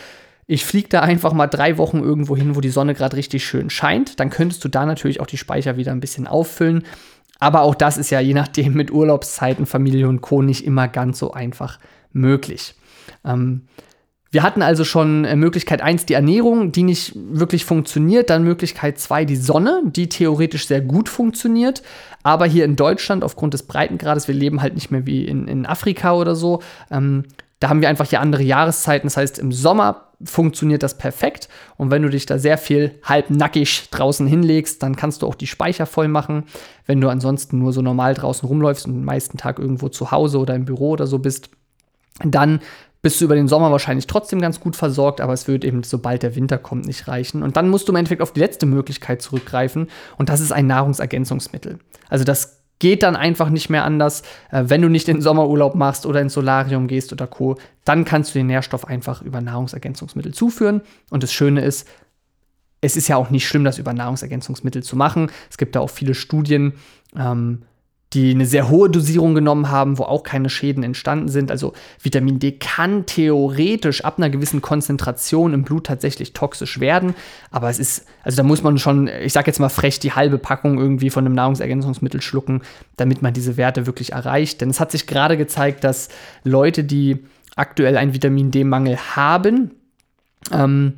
ich 0.47 0.65
fliege 0.65 0.87
da 0.87 1.01
einfach 1.01 1.33
mal 1.33 1.47
drei 1.47 1.77
Wochen 1.77 1.99
irgendwo 1.99 2.35
hin, 2.35 2.55
wo 2.55 2.61
die 2.61 2.69
Sonne 2.69 2.93
gerade 2.93 3.17
richtig 3.17 3.45
schön 3.45 3.69
scheint. 3.69 4.19
Dann 4.19 4.29
könntest 4.29 4.63
du 4.63 4.69
da 4.69 4.85
natürlich 4.85 5.19
auch 5.19 5.27
die 5.27 5.37
Speicher 5.37 5.75
wieder 5.75 5.91
ein 5.91 5.99
bisschen 5.99 6.25
auffüllen. 6.25 6.83
Aber 7.39 7.61
auch 7.61 7.75
das 7.75 7.97
ist 7.97 8.09
ja 8.09 8.21
je 8.21 8.33
nachdem 8.33 8.73
mit 8.73 8.89
Urlaubszeiten, 8.89 9.65
Familie 9.65 10.07
und 10.07 10.21
Co. 10.21 10.41
nicht 10.41 10.65
immer 10.65 10.87
ganz 10.87 11.19
so 11.19 11.33
einfach 11.33 11.79
möglich. 12.13 12.75
Ähm, 13.25 13.67
wir 14.31 14.43
hatten 14.43 14.61
also 14.61 14.85
schon 14.85 15.25
äh, 15.25 15.35
Möglichkeit 15.35 15.81
1 15.81 16.05
die 16.05 16.13
Ernährung, 16.13 16.71
die 16.71 16.83
nicht 16.83 17.13
wirklich 17.15 17.65
funktioniert. 17.65 18.29
Dann 18.29 18.43
Möglichkeit 18.43 18.99
2 18.99 19.25
die 19.25 19.35
Sonne, 19.35 19.81
die 19.85 20.07
theoretisch 20.07 20.67
sehr 20.67 20.81
gut 20.81 21.09
funktioniert. 21.09 21.83
Aber 22.23 22.45
hier 22.45 22.63
in 22.63 22.77
Deutschland, 22.77 23.23
aufgrund 23.23 23.53
des 23.53 23.63
Breitengrades, 23.63 24.27
wir 24.29 24.35
leben 24.35 24.61
halt 24.61 24.75
nicht 24.75 24.91
mehr 24.91 25.05
wie 25.05 25.25
in, 25.25 25.47
in 25.47 25.65
Afrika 25.65 26.13
oder 26.13 26.35
so, 26.35 26.61
ähm, 26.89 27.25
da 27.59 27.69
haben 27.69 27.81
wir 27.81 27.89
einfach 27.89 28.07
hier 28.07 28.21
andere 28.21 28.43
Jahreszeiten. 28.43 29.07
Das 29.07 29.17
heißt, 29.17 29.39
im 29.39 29.51
Sommer 29.51 30.06
funktioniert 30.23 30.83
das 30.83 30.97
perfekt. 30.97 31.47
Und 31.77 31.91
wenn 31.91 32.01
du 32.01 32.09
dich 32.09 32.25
da 32.25 32.37
sehr 32.39 32.57
viel 32.57 32.99
halbnackig 33.03 33.89
draußen 33.91 34.25
hinlegst, 34.25 34.81
dann 34.81 34.95
kannst 34.95 35.21
du 35.21 35.27
auch 35.27 35.35
die 35.35 35.47
Speicher 35.47 35.85
voll 35.85 36.07
machen. 36.07 36.45
Wenn 36.85 37.01
du 37.01 37.09
ansonsten 37.09 37.59
nur 37.59 37.73
so 37.73 37.81
normal 37.81 38.13
draußen 38.13 38.47
rumläufst 38.47 38.87
und 38.87 38.93
den 38.93 39.05
meisten 39.05 39.37
Tag 39.37 39.59
irgendwo 39.59 39.89
zu 39.89 40.11
Hause 40.11 40.39
oder 40.39 40.55
im 40.55 40.65
Büro 40.65 40.91
oder 40.91 41.07
so 41.07 41.19
bist, 41.19 41.49
dann 42.23 42.61
bist 43.03 43.21
du 43.21 43.25
über 43.25 43.35
den 43.35 43.47
Sommer 43.47 43.71
wahrscheinlich 43.71 44.07
trotzdem 44.07 44.41
ganz 44.41 44.59
gut 44.59 44.75
versorgt, 44.75 45.21
aber 45.21 45.33
es 45.33 45.47
wird 45.47 45.63
eben, 45.63 45.83
sobald 45.83 46.23
der 46.23 46.35
Winter 46.35 46.57
kommt, 46.57 46.87
nicht 46.87 47.07
reichen. 47.07 47.43
Und 47.43 47.55
dann 47.55 47.69
musst 47.69 47.87
du 47.87 47.91
im 47.91 47.95
Endeffekt 47.95 48.21
auf 48.23 48.33
die 48.33 48.39
letzte 48.39 48.65
Möglichkeit 48.65 49.21
zurückgreifen 49.21 49.87
und 50.17 50.29
das 50.29 50.41
ist 50.41 50.51
ein 50.51 50.67
Nahrungsergänzungsmittel. 50.67 51.77
Also 52.09 52.23
das 52.23 52.63
geht 52.79 53.03
dann 53.03 53.15
einfach 53.15 53.49
nicht 53.49 53.69
mehr 53.69 53.83
anders. 53.83 54.23
Äh, 54.51 54.65
wenn 54.67 54.81
du 54.81 54.89
nicht 54.89 55.07
in 55.07 55.17
den 55.17 55.21
Sommerurlaub 55.21 55.75
machst 55.75 56.05
oder 56.05 56.21
ins 56.21 56.33
Solarium 56.33 56.87
gehst 56.87 57.11
oder 57.11 57.27
Co., 57.27 57.57
dann 57.85 58.05
kannst 58.05 58.33
du 58.33 58.39
den 58.39 58.47
Nährstoff 58.47 58.85
einfach 58.85 59.21
über 59.21 59.41
Nahrungsergänzungsmittel 59.41 60.33
zuführen. 60.33 60.81
Und 61.09 61.23
das 61.23 61.33
Schöne 61.33 61.61
ist, 61.61 61.87
es 62.81 62.95
ist 62.95 63.07
ja 63.07 63.15
auch 63.15 63.29
nicht 63.29 63.47
schlimm, 63.47 63.63
das 63.63 63.79
über 63.79 63.93
Nahrungsergänzungsmittel 63.93 64.83
zu 64.83 64.95
machen. 64.95 65.31
Es 65.49 65.57
gibt 65.57 65.75
da 65.75 65.79
auch 65.79 65.89
viele 65.89 66.13
Studien, 66.13 66.73
ähm, 67.17 67.63
die 68.13 68.31
eine 68.31 68.45
sehr 68.45 68.69
hohe 68.69 68.89
Dosierung 68.89 69.35
genommen 69.35 69.69
haben, 69.69 69.97
wo 69.97 70.03
auch 70.03 70.23
keine 70.23 70.49
Schäden 70.49 70.83
entstanden 70.83 71.27
sind. 71.27 71.51
Also 71.51 71.73
Vitamin 72.01 72.39
D 72.39 72.53
kann 72.53 73.05
theoretisch 73.05 74.03
ab 74.05 74.17
einer 74.17 74.29
gewissen 74.29 74.61
Konzentration 74.61 75.53
im 75.53 75.63
Blut 75.63 75.87
tatsächlich 75.87 76.31
toxisch 76.31 76.79
werden, 76.79 77.15
aber 77.51 77.69
es 77.69 77.79
ist, 77.79 78.05
also 78.23 78.37
da 78.37 78.43
muss 78.43 78.63
man 78.63 78.77
schon, 78.77 79.07
ich 79.07 79.33
sag 79.33 79.47
jetzt 79.47 79.59
mal 79.59 79.69
frech, 79.69 79.99
die 79.99 80.13
halbe 80.13 80.37
Packung 80.37 80.77
irgendwie 80.77 81.09
von 81.09 81.25
einem 81.25 81.35
Nahrungsergänzungsmittel 81.35 82.21
schlucken, 82.21 82.61
damit 82.95 83.21
man 83.21 83.33
diese 83.33 83.57
Werte 83.57 83.85
wirklich 83.85 84.13
erreicht. 84.13 84.61
Denn 84.61 84.69
es 84.69 84.79
hat 84.79 84.91
sich 84.91 85.05
gerade 85.05 85.35
gezeigt, 85.35 85.83
dass 85.83 86.07
Leute, 86.43 86.85
die 86.85 87.25
aktuell 87.57 87.97
einen 87.97 88.13
Vitamin 88.13 88.51
D-Mangel 88.51 88.97
haben, 89.15 89.71
ähm, 90.53 90.93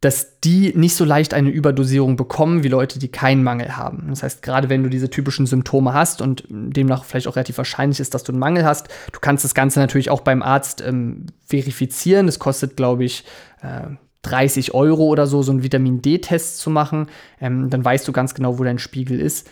dass 0.00 0.38
die 0.40 0.72
nicht 0.76 0.94
so 0.94 1.04
leicht 1.04 1.34
eine 1.34 1.50
Überdosierung 1.50 2.16
bekommen 2.16 2.62
wie 2.62 2.68
Leute, 2.68 3.00
die 3.00 3.08
keinen 3.08 3.42
Mangel 3.42 3.76
haben. 3.76 4.06
Das 4.08 4.22
heißt, 4.22 4.42
gerade 4.42 4.68
wenn 4.68 4.84
du 4.84 4.88
diese 4.88 5.10
typischen 5.10 5.46
Symptome 5.46 5.92
hast 5.92 6.22
und 6.22 6.44
demnach 6.48 7.04
vielleicht 7.04 7.26
auch 7.26 7.34
relativ 7.34 7.58
wahrscheinlich 7.58 7.98
ist, 7.98 8.14
dass 8.14 8.22
du 8.22 8.30
einen 8.30 8.38
Mangel 8.38 8.64
hast, 8.64 8.88
du 9.12 9.18
kannst 9.18 9.44
das 9.44 9.54
Ganze 9.54 9.80
natürlich 9.80 10.10
auch 10.10 10.20
beim 10.20 10.42
Arzt 10.42 10.82
ähm, 10.86 11.26
verifizieren. 11.44 12.26
Das 12.26 12.38
kostet, 12.38 12.76
glaube 12.76 13.04
ich, 13.04 13.24
äh, 13.60 13.88
30 14.22 14.74
Euro 14.74 15.04
oder 15.06 15.26
so, 15.26 15.42
so 15.42 15.50
einen 15.50 15.64
Vitamin 15.64 16.00
D-Test 16.00 16.58
zu 16.58 16.70
machen. 16.70 17.08
Ähm, 17.40 17.68
dann 17.68 17.84
weißt 17.84 18.06
du 18.06 18.12
ganz 18.12 18.34
genau, 18.34 18.58
wo 18.58 18.64
dein 18.64 18.78
Spiegel 18.78 19.20
ist. 19.20 19.50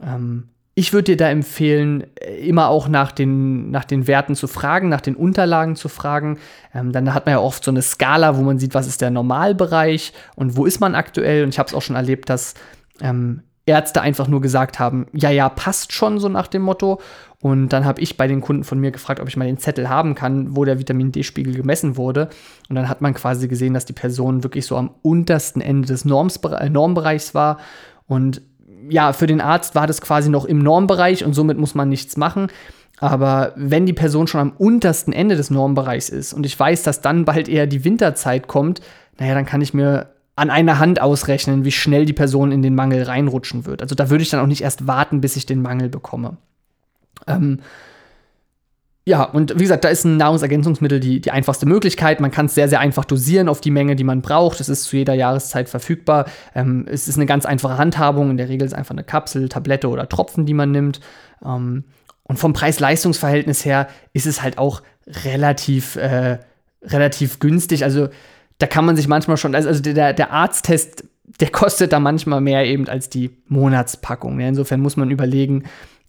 Ähm, 0.00 0.48
ich 0.78 0.92
würde 0.92 1.06
dir 1.06 1.16
da 1.16 1.28
empfehlen, 1.28 2.04
immer 2.40 2.68
auch 2.68 2.86
nach 2.86 3.10
den, 3.10 3.72
nach 3.72 3.84
den 3.84 4.06
Werten 4.06 4.36
zu 4.36 4.46
fragen, 4.46 4.88
nach 4.88 5.00
den 5.00 5.16
Unterlagen 5.16 5.74
zu 5.74 5.88
fragen. 5.88 6.38
Ähm, 6.72 6.92
dann 6.92 7.12
hat 7.14 7.26
man 7.26 7.32
ja 7.32 7.40
oft 7.40 7.64
so 7.64 7.72
eine 7.72 7.82
Skala, 7.82 8.36
wo 8.36 8.42
man 8.42 8.60
sieht, 8.60 8.74
was 8.74 8.86
ist 8.86 9.00
der 9.00 9.10
Normalbereich 9.10 10.12
und 10.36 10.56
wo 10.56 10.66
ist 10.66 10.78
man 10.78 10.94
aktuell. 10.94 11.42
Und 11.42 11.48
ich 11.48 11.58
habe 11.58 11.66
es 11.66 11.74
auch 11.74 11.82
schon 11.82 11.96
erlebt, 11.96 12.30
dass 12.30 12.54
ähm, 13.00 13.42
Ärzte 13.66 14.02
einfach 14.02 14.28
nur 14.28 14.40
gesagt 14.40 14.78
haben, 14.78 15.06
ja, 15.12 15.30
ja, 15.30 15.48
passt 15.48 15.92
schon 15.92 16.20
so 16.20 16.28
nach 16.28 16.46
dem 16.46 16.62
Motto. 16.62 17.00
Und 17.40 17.70
dann 17.70 17.84
habe 17.84 18.00
ich 18.00 18.16
bei 18.16 18.28
den 18.28 18.40
Kunden 18.40 18.62
von 18.62 18.78
mir 18.78 18.92
gefragt, 18.92 19.18
ob 19.18 19.26
ich 19.26 19.36
mal 19.36 19.46
den 19.46 19.58
Zettel 19.58 19.88
haben 19.88 20.14
kann, 20.14 20.54
wo 20.54 20.64
der 20.64 20.78
Vitamin 20.78 21.10
D-Spiegel 21.10 21.56
gemessen 21.56 21.96
wurde. 21.96 22.28
Und 22.68 22.76
dann 22.76 22.88
hat 22.88 23.00
man 23.00 23.14
quasi 23.14 23.48
gesehen, 23.48 23.74
dass 23.74 23.84
die 23.84 23.94
Person 23.94 24.44
wirklich 24.44 24.64
so 24.64 24.76
am 24.76 24.90
untersten 25.02 25.60
Ende 25.60 25.88
des 25.88 26.04
Normsbere 26.04 26.70
Normbereichs 26.70 27.34
war. 27.34 27.58
Und 28.06 28.42
ja, 28.88 29.12
für 29.12 29.26
den 29.26 29.40
Arzt 29.40 29.74
war 29.74 29.86
das 29.86 30.00
quasi 30.00 30.28
noch 30.28 30.44
im 30.44 30.58
Normbereich 30.58 31.24
und 31.24 31.34
somit 31.34 31.58
muss 31.58 31.74
man 31.74 31.88
nichts 31.88 32.16
machen. 32.16 32.48
Aber 33.00 33.52
wenn 33.56 33.86
die 33.86 33.92
Person 33.92 34.26
schon 34.26 34.40
am 34.40 34.52
untersten 34.58 35.12
Ende 35.12 35.36
des 35.36 35.50
Normbereichs 35.50 36.08
ist 36.08 36.32
und 36.32 36.44
ich 36.44 36.58
weiß, 36.58 36.82
dass 36.82 37.00
dann 37.00 37.24
bald 37.24 37.48
eher 37.48 37.66
die 37.66 37.84
Winterzeit 37.84 38.48
kommt, 38.48 38.80
naja, 39.18 39.34
dann 39.34 39.46
kann 39.46 39.60
ich 39.60 39.72
mir 39.72 40.10
an 40.34 40.50
einer 40.50 40.78
Hand 40.78 41.00
ausrechnen, 41.00 41.64
wie 41.64 41.72
schnell 41.72 42.04
die 42.04 42.12
Person 42.12 42.52
in 42.52 42.62
den 42.62 42.74
Mangel 42.74 43.02
reinrutschen 43.02 43.66
wird. 43.66 43.82
Also 43.82 43.94
da 43.94 44.10
würde 44.10 44.22
ich 44.22 44.30
dann 44.30 44.40
auch 44.40 44.46
nicht 44.46 44.62
erst 44.62 44.86
warten, 44.86 45.20
bis 45.20 45.36
ich 45.36 45.46
den 45.46 45.62
Mangel 45.62 45.88
bekomme. 45.88 46.36
Ähm, 47.26 47.60
ja, 49.08 49.22
und 49.22 49.54
wie 49.54 49.62
gesagt, 49.62 49.84
da 49.84 49.88
ist 49.88 50.04
ein 50.04 50.18
Nahrungsergänzungsmittel 50.18 51.00
die, 51.00 51.22
die 51.22 51.30
einfachste 51.30 51.64
Möglichkeit. 51.64 52.20
Man 52.20 52.30
kann 52.30 52.44
es 52.44 52.54
sehr, 52.54 52.68
sehr 52.68 52.80
einfach 52.80 53.06
dosieren 53.06 53.48
auf 53.48 53.62
die 53.62 53.70
Menge, 53.70 53.96
die 53.96 54.04
man 54.04 54.20
braucht. 54.20 54.60
Es 54.60 54.68
ist 54.68 54.84
zu 54.84 54.98
jeder 54.98 55.14
Jahreszeit 55.14 55.70
verfügbar. 55.70 56.26
Ähm, 56.54 56.84
es 56.86 57.08
ist 57.08 57.16
eine 57.16 57.24
ganz 57.24 57.46
einfache 57.46 57.78
Handhabung. 57.78 58.30
In 58.30 58.36
der 58.36 58.50
Regel 58.50 58.66
ist 58.66 58.72
es 58.72 58.78
einfach 58.78 58.94
eine 58.94 59.04
Kapsel, 59.04 59.48
Tablette 59.48 59.88
oder 59.88 60.10
Tropfen, 60.10 60.44
die 60.44 60.52
man 60.52 60.72
nimmt. 60.72 61.00
Ähm, 61.42 61.84
und 62.24 62.38
vom 62.38 62.52
Preis-Leistungs-Verhältnis 62.52 63.64
her 63.64 63.88
ist 64.12 64.26
es 64.26 64.42
halt 64.42 64.58
auch 64.58 64.82
relativ, 65.24 65.96
äh, 65.96 66.36
relativ 66.82 67.38
günstig. 67.38 67.84
Also 67.84 68.10
da 68.58 68.66
kann 68.66 68.84
man 68.84 68.94
sich 68.94 69.08
manchmal 69.08 69.38
schon, 69.38 69.54
also 69.54 69.80
der, 69.80 70.12
der 70.12 70.32
Arzttest, 70.32 71.04
der 71.40 71.48
kostet 71.48 71.94
da 71.94 71.98
manchmal 71.98 72.42
mehr 72.42 72.66
eben 72.66 72.86
als 72.88 73.08
die 73.08 73.30
Monatspackung. 73.46 74.38
Insofern 74.40 74.80
muss 74.80 74.98
man 74.98 75.10
überlegen, 75.10 75.64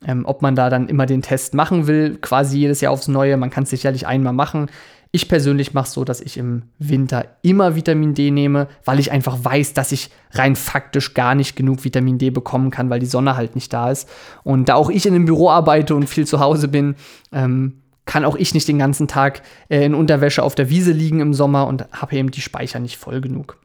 ähm, 0.05 0.25
ob 0.25 0.41
man 0.41 0.55
da 0.55 0.69
dann 0.69 0.87
immer 0.87 1.05
den 1.05 1.21
Test 1.21 1.53
machen 1.53 1.87
will, 1.87 2.17
quasi 2.21 2.57
jedes 2.57 2.81
Jahr 2.81 2.93
aufs 2.93 3.07
Neue. 3.07 3.37
Man 3.37 3.49
kann 3.49 3.63
es 3.63 3.69
sicherlich 3.69 4.07
einmal 4.07 4.33
machen. 4.33 4.67
Ich 5.11 5.27
persönlich 5.27 5.73
mache 5.73 5.87
es 5.87 5.93
so, 5.93 6.03
dass 6.03 6.21
ich 6.21 6.37
im 6.37 6.63
Winter 6.77 7.25
immer 7.41 7.75
Vitamin 7.75 8.13
D 8.13 8.29
nehme, 8.29 8.67
weil 8.85 8.99
ich 8.99 9.11
einfach 9.11 9.43
weiß, 9.43 9.73
dass 9.73 9.91
ich 9.91 10.11
rein 10.31 10.55
faktisch 10.55 11.15
gar 11.15 11.33
nicht 11.33 11.55
genug 11.55 11.83
Vitamin 11.83 12.19
D 12.19 12.29
bekommen 12.29 12.69
kann, 12.69 12.91
weil 12.91 12.99
die 12.99 13.07
Sonne 13.07 13.35
halt 13.35 13.55
nicht 13.55 13.73
da 13.73 13.89
ist. 13.89 14.07
Und 14.43 14.69
da 14.69 14.75
auch 14.75 14.91
ich 14.91 15.07
in 15.07 15.15
einem 15.15 15.25
Büro 15.25 15.49
arbeite 15.49 15.95
und 15.95 16.07
viel 16.07 16.27
zu 16.27 16.39
Hause 16.39 16.67
bin, 16.67 16.95
ähm, 17.31 17.81
kann 18.05 18.25
auch 18.25 18.35
ich 18.35 18.53
nicht 18.53 18.67
den 18.67 18.79
ganzen 18.79 19.07
Tag 19.07 19.41
äh, 19.69 19.83
in 19.83 19.95
Unterwäsche 19.95 20.43
auf 20.43 20.55
der 20.55 20.69
Wiese 20.69 20.91
liegen 20.91 21.19
im 21.19 21.33
Sommer 21.33 21.67
und 21.67 21.85
habe 21.91 22.15
eben 22.15 22.31
die 22.31 22.41
Speicher 22.41 22.79
nicht 22.79 22.97
voll 22.97 23.19
genug. 23.19 23.57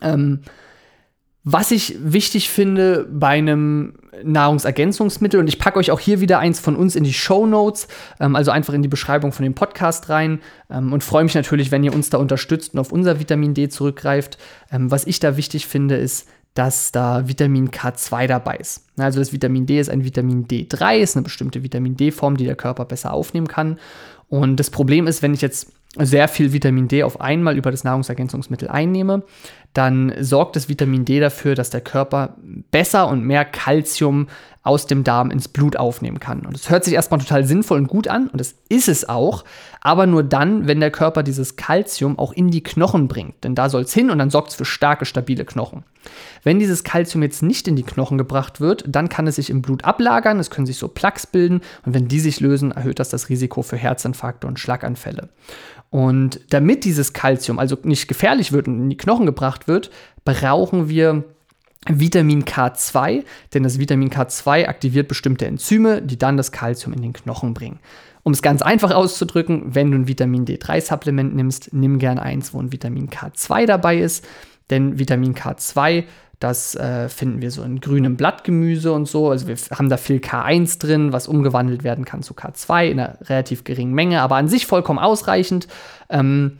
Ähm, 0.00 0.42
was 1.44 1.72
ich 1.72 1.96
wichtig 2.00 2.48
finde 2.48 3.08
bei 3.10 3.38
einem 3.38 3.94
Nahrungsergänzungsmittel, 4.22 5.40
und 5.40 5.48
ich 5.48 5.58
packe 5.58 5.78
euch 5.78 5.90
auch 5.90 5.98
hier 5.98 6.20
wieder 6.20 6.38
eins 6.38 6.60
von 6.60 6.76
uns 6.76 6.94
in 6.94 7.02
die 7.02 7.12
Show 7.12 7.46
Notes, 7.46 7.88
ähm, 8.20 8.36
also 8.36 8.50
einfach 8.50 8.74
in 8.74 8.82
die 8.82 8.88
Beschreibung 8.88 9.32
von 9.32 9.42
dem 9.42 9.54
Podcast 9.54 10.08
rein 10.08 10.40
ähm, 10.70 10.92
und 10.92 11.02
freue 11.02 11.24
mich 11.24 11.34
natürlich, 11.34 11.72
wenn 11.72 11.82
ihr 11.82 11.94
uns 11.94 12.10
da 12.10 12.18
unterstützt 12.18 12.74
und 12.74 12.80
auf 12.80 12.92
unser 12.92 13.18
Vitamin 13.18 13.54
D 13.54 13.68
zurückgreift. 13.68 14.38
Ähm, 14.70 14.90
was 14.90 15.06
ich 15.06 15.18
da 15.18 15.36
wichtig 15.36 15.66
finde, 15.66 15.96
ist, 15.96 16.28
dass 16.54 16.92
da 16.92 17.26
Vitamin 17.28 17.70
K2 17.70 18.26
dabei 18.26 18.56
ist. 18.56 18.86
Also 18.98 19.18
das 19.18 19.32
Vitamin 19.32 19.66
D 19.66 19.80
ist 19.80 19.88
ein 19.88 20.04
Vitamin 20.04 20.46
D3, 20.46 20.98
ist 20.98 21.16
eine 21.16 21.24
bestimmte 21.24 21.62
Vitamin 21.62 21.96
D-Form, 21.96 22.36
die 22.36 22.44
der 22.44 22.56
Körper 22.56 22.84
besser 22.84 23.14
aufnehmen 23.14 23.48
kann. 23.48 23.78
Und 24.28 24.60
das 24.60 24.70
Problem 24.70 25.06
ist, 25.06 25.22
wenn 25.22 25.34
ich 25.34 25.40
jetzt 25.40 25.72
sehr 25.98 26.28
viel 26.28 26.52
Vitamin 26.52 26.88
D 26.88 27.02
auf 27.02 27.20
einmal 27.20 27.56
über 27.56 27.70
das 27.70 27.84
Nahrungsergänzungsmittel 27.84 28.68
einnehme, 28.68 29.24
dann 29.72 30.12
sorgt 30.20 30.56
das 30.56 30.68
Vitamin 30.68 31.04
D 31.04 31.20
dafür, 31.20 31.54
dass 31.54 31.70
der 31.70 31.80
Körper 31.80 32.36
besser 32.70 33.08
und 33.08 33.24
mehr 33.24 33.44
Kalzium 33.44 34.28
aus 34.64 34.86
dem 34.86 35.02
Darm 35.02 35.30
ins 35.30 35.48
Blut 35.48 35.76
aufnehmen 35.76 36.20
kann. 36.20 36.46
Und 36.46 36.54
es 36.54 36.70
hört 36.70 36.84
sich 36.84 36.94
erstmal 36.94 37.18
total 37.18 37.44
sinnvoll 37.44 37.78
und 37.78 37.88
gut 37.88 38.06
an 38.06 38.28
und 38.28 38.40
das 38.40 38.54
ist 38.68 38.88
es 38.88 39.08
auch, 39.08 39.44
aber 39.80 40.06
nur 40.06 40.22
dann, 40.22 40.68
wenn 40.68 40.78
der 40.78 40.92
Körper 40.92 41.24
dieses 41.24 41.56
Kalzium 41.56 42.18
auch 42.18 42.32
in 42.32 42.50
die 42.50 42.62
Knochen 42.62 43.08
bringt, 43.08 43.42
denn 43.42 43.56
da 43.56 43.68
soll 43.68 43.82
es 43.82 43.92
hin 43.92 44.10
und 44.10 44.18
dann 44.18 44.30
sorgt 44.30 44.50
es 44.50 44.54
für 44.54 44.64
starke, 44.64 45.04
stabile 45.04 45.44
Knochen. 45.44 45.82
Wenn 46.44 46.60
dieses 46.60 46.84
Kalzium 46.84 47.22
jetzt 47.22 47.42
nicht 47.42 47.66
in 47.66 47.76
die 47.76 47.82
Knochen 47.82 48.18
gebracht 48.18 48.60
wird, 48.60 48.84
dann 48.86 49.08
kann 49.08 49.26
es 49.26 49.36
sich 49.36 49.50
im 49.50 49.62
Blut 49.62 49.84
ablagern, 49.84 50.38
es 50.38 50.50
können 50.50 50.66
sich 50.66 50.78
so 50.78 50.86
Plaques 50.86 51.26
bilden 51.26 51.60
und 51.84 51.94
wenn 51.94 52.06
die 52.06 52.20
sich 52.20 52.38
lösen, 52.38 52.70
erhöht 52.70 53.00
das 53.00 53.10
das 53.10 53.28
Risiko 53.28 53.62
für 53.62 53.76
Herzinfarkte 53.76 54.46
und 54.46 54.60
Schlaganfälle. 54.60 55.28
Und 55.92 56.40
damit 56.48 56.86
dieses 56.86 57.12
Kalzium 57.12 57.58
also 57.58 57.76
nicht 57.82 58.08
gefährlich 58.08 58.50
wird 58.50 58.66
und 58.66 58.80
in 58.80 58.88
die 58.88 58.96
Knochen 58.96 59.26
gebracht 59.26 59.68
wird, 59.68 59.90
brauchen 60.24 60.88
wir 60.88 61.22
Vitamin 61.86 62.44
K2, 62.44 63.24
denn 63.52 63.62
das 63.62 63.78
Vitamin 63.78 64.08
K2 64.08 64.68
aktiviert 64.68 65.06
bestimmte 65.06 65.44
Enzyme, 65.44 66.00
die 66.00 66.16
dann 66.16 66.38
das 66.38 66.50
Kalzium 66.50 66.94
in 66.94 67.02
den 67.02 67.12
Knochen 67.12 67.52
bringen. 67.52 67.78
Um 68.22 68.32
es 68.32 68.40
ganz 68.40 68.62
einfach 68.62 68.90
auszudrücken, 68.90 69.74
wenn 69.74 69.90
du 69.90 69.98
ein 69.98 70.08
Vitamin 70.08 70.46
D3-Supplement 70.46 71.34
nimmst, 71.36 71.74
nimm 71.74 71.98
gern 71.98 72.18
eins, 72.18 72.54
wo 72.54 72.62
ein 72.62 72.72
Vitamin 72.72 73.10
K2 73.10 73.66
dabei 73.66 73.98
ist, 73.98 74.26
denn 74.70 74.98
Vitamin 74.98 75.34
K2 75.34 76.04
das 76.42 76.74
äh, 76.74 77.08
finden 77.08 77.40
wir 77.40 77.50
so 77.50 77.62
in 77.62 77.80
grünem 77.80 78.16
Blattgemüse 78.16 78.92
und 78.92 79.06
so. 79.06 79.30
Also 79.30 79.46
wir 79.46 79.56
haben 79.70 79.88
da 79.88 79.96
viel 79.96 80.18
K1 80.18 80.80
drin, 80.80 81.12
was 81.12 81.28
umgewandelt 81.28 81.84
werden 81.84 82.04
kann 82.04 82.22
zu 82.22 82.34
K2 82.34 82.88
in 82.90 83.00
einer 83.00 83.18
relativ 83.28 83.64
geringen 83.64 83.94
Menge, 83.94 84.20
aber 84.20 84.36
an 84.36 84.48
sich 84.48 84.66
vollkommen 84.66 84.98
ausreichend. 84.98 85.68
Ähm, 86.08 86.58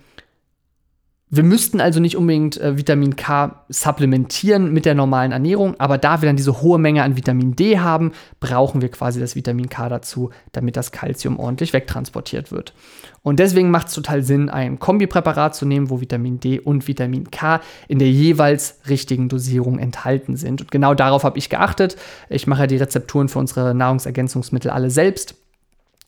wir 1.35 1.45
müssten 1.45 1.81
also 1.81 1.99
nicht 1.99 2.19
unbedingt 2.19 2.61
äh, 2.61 2.77
Vitamin 2.77 3.17
K 3.17 3.65
supplementieren 3.71 4.71
mit 4.71 4.85
der 4.85 4.95
normalen 4.95 5.33
Ernährung, 5.33 5.75
aber 5.81 5.97
da 5.97 6.21
wir 6.21 6.27
dann 6.27 6.37
diese 6.37 6.61
hohe 6.61 6.79
Menge 6.79 7.03
an 7.03 7.17
Vitamin 7.17 7.57
D 7.57 7.79
haben, 7.79 8.13
brauchen 8.39 8.83
wir 8.83 8.91
quasi 8.91 9.19
das 9.19 9.35
Vitamin 9.35 9.71
K 9.71 9.89
dazu, 9.89 10.29
damit 10.53 10.77
das 10.77 10.93
Kalzium 10.93 11.41
ordentlich 11.41 11.73
wegtransportiert 11.73 12.53
wird. 12.53 12.75
Und 13.23 13.39
deswegen 13.39 13.71
macht 13.71 13.89
es 13.89 13.95
total 13.95 14.23
Sinn, 14.23 14.51
ein 14.51 14.79
Kombipräparat 14.79 15.55
zu 15.55 15.65
nehmen, 15.65 15.89
wo 15.89 16.03
Vitamin 16.03 16.39
D 16.39 16.61
und 16.61 16.87
Vitamin 16.87 17.31
K 17.31 17.63
in 17.89 17.99
der 17.99 18.11
jeweils 18.11 18.81
richtigen 18.91 19.31
Dosierung 19.31 19.79
enthalten 19.79 20.37
sind. 20.37 20.61
Und 20.61 20.71
genau 20.71 20.93
darauf 20.93 21.25
habe 21.25 21.39
ich 21.39 21.49
geachtet. 21.49 21.97
Ich 22.29 22.47
mache 22.47 22.61
ja 22.61 22.67
die 22.67 22.77
Rezepturen 22.77 23.29
für 23.29 23.39
unsere 23.39 23.75
Nahrungsergänzungsmittel 23.75 24.71
alle 24.71 24.91
selbst 24.91 25.42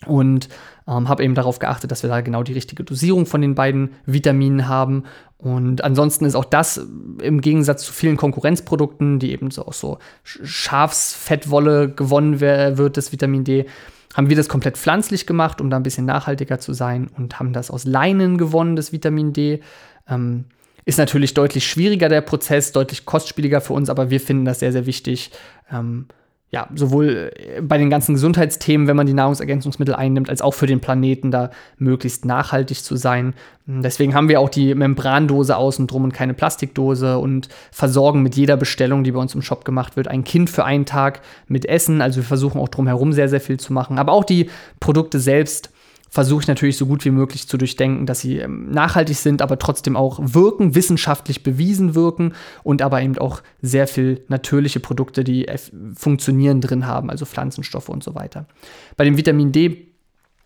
und 0.06 0.48
ähm, 0.86 1.08
habe 1.08 1.24
eben 1.24 1.34
darauf 1.34 1.58
geachtet, 1.58 1.90
dass 1.90 2.02
wir 2.02 2.10
da 2.10 2.20
genau 2.20 2.42
die 2.42 2.52
richtige 2.52 2.84
Dosierung 2.84 3.26
von 3.26 3.40
den 3.40 3.54
beiden 3.54 3.90
Vitaminen 4.06 4.68
haben. 4.68 5.04
Und 5.38 5.84
ansonsten 5.84 6.24
ist 6.24 6.34
auch 6.34 6.44
das 6.44 6.86
im 7.22 7.40
Gegensatz 7.40 7.84
zu 7.84 7.92
vielen 7.92 8.16
Konkurrenzprodukten, 8.16 9.18
die 9.18 9.32
eben 9.32 9.50
so 9.50 9.64
aus 9.66 9.80
so 9.80 9.98
Schafsfettwolle 10.22 11.90
gewonnen 11.90 12.40
wird, 12.40 12.96
das 12.96 13.12
Vitamin 13.12 13.44
D, 13.44 13.66
haben 14.14 14.28
wir 14.28 14.36
das 14.36 14.48
komplett 14.48 14.78
pflanzlich 14.78 15.26
gemacht, 15.26 15.60
um 15.60 15.70
da 15.70 15.76
ein 15.76 15.82
bisschen 15.82 16.06
nachhaltiger 16.06 16.60
zu 16.60 16.72
sein 16.72 17.10
und 17.16 17.38
haben 17.40 17.52
das 17.52 17.70
aus 17.70 17.84
Leinen 17.84 18.38
gewonnen, 18.38 18.76
das 18.76 18.92
Vitamin 18.92 19.32
D. 19.32 19.60
Ähm, 20.08 20.44
ist 20.84 20.98
natürlich 20.98 21.34
deutlich 21.34 21.66
schwieriger 21.66 22.08
der 22.08 22.20
Prozess, 22.20 22.72
deutlich 22.72 23.06
kostspieliger 23.06 23.60
für 23.60 23.72
uns, 23.72 23.88
aber 23.88 24.10
wir 24.10 24.20
finden 24.20 24.44
das 24.44 24.60
sehr, 24.60 24.70
sehr 24.70 24.86
wichtig. 24.86 25.30
Ähm, 25.70 26.06
ja, 26.54 26.68
sowohl 26.72 27.32
äh, 27.34 27.60
bei 27.60 27.78
den 27.78 27.90
ganzen 27.90 28.14
Gesundheitsthemen, 28.14 28.86
wenn 28.86 28.94
man 28.94 29.08
die 29.08 29.12
Nahrungsergänzungsmittel 29.12 29.92
einnimmt, 29.92 30.30
als 30.30 30.40
auch 30.40 30.54
für 30.54 30.68
den 30.68 30.78
Planeten 30.78 31.32
da 31.32 31.50
möglichst 31.78 32.24
nachhaltig 32.24 32.84
zu 32.84 32.94
sein. 32.94 33.34
Hm, 33.66 33.82
deswegen 33.82 34.14
haben 34.14 34.28
wir 34.28 34.38
auch 34.38 34.48
die 34.48 34.72
Membrandose 34.72 35.56
außen 35.56 35.88
drum 35.88 36.04
und 36.04 36.14
keine 36.14 36.32
Plastikdose 36.32 37.18
und 37.18 37.48
versorgen 37.72 38.22
mit 38.22 38.36
jeder 38.36 38.56
Bestellung, 38.56 39.02
die 39.02 39.10
bei 39.10 39.18
uns 39.18 39.34
im 39.34 39.42
Shop 39.42 39.64
gemacht 39.64 39.96
wird, 39.96 40.06
ein 40.06 40.22
Kind 40.22 40.48
für 40.48 40.64
einen 40.64 40.86
Tag 40.86 41.22
mit 41.48 41.66
Essen. 41.66 42.00
Also 42.00 42.18
wir 42.18 42.24
versuchen 42.24 42.60
auch 42.60 42.68
drumherum 42.68 43.12
sehr, 43.12 43.28
sehr 43.28 43.40
viel 43.40 43.58
zu 43.58 43.72
machen. 43.72 43.98
Aber 43.98 44.12
auch 44.12 44.24
die 44.24 44.48
Produkte 44.78 45.18
selbst 45.18 45.73
versuche 46.14 46.42
ich 46.42 46.48
natürlich 46.48 46.76
so 46.76 46.86
gut 46.86 47.04
wie 47.04 47.10
möglich 47.10 47.48
zu 47.48 47.58
durchdenken, 47.58 48.06
dass 48.06 48.20
sie 48.20 48.38
ähm, 48.38 48.70
nachhaltig 48.70 49.16
sind, 49.16 49.42
aber 49.42 49.58
trotzdem 49.58 49.96
auch 49.96 50.20
wirken, 50.22 50.76
wissenschaftlich 50.76 51.42
bewiesen 51.42 51.96
wirken 51.96 52.34
und 52.62 52.82
aber 52.82 53.02
eben 53.02 53.18
auch 53.18 53.42
sehr 53.62 53.88
viel 53.88 54.24
natürliche 54.28 54.78
Produkte, 54.78 55.24
die 55.24 55.44
funktionieren 55.96 56.60
drin 56.60 56.86
haben, 56.86 57.10
also 57.10 57.26
Pflanzenstoffe 57.26 57.88
und 57.88 58.04
so 58.04 58.14
weiter. 58.14 58.46
Bei 58.96 59.04
dem 59.04 59.16
Vitamin 59.16 59.50
D 59.50 59.88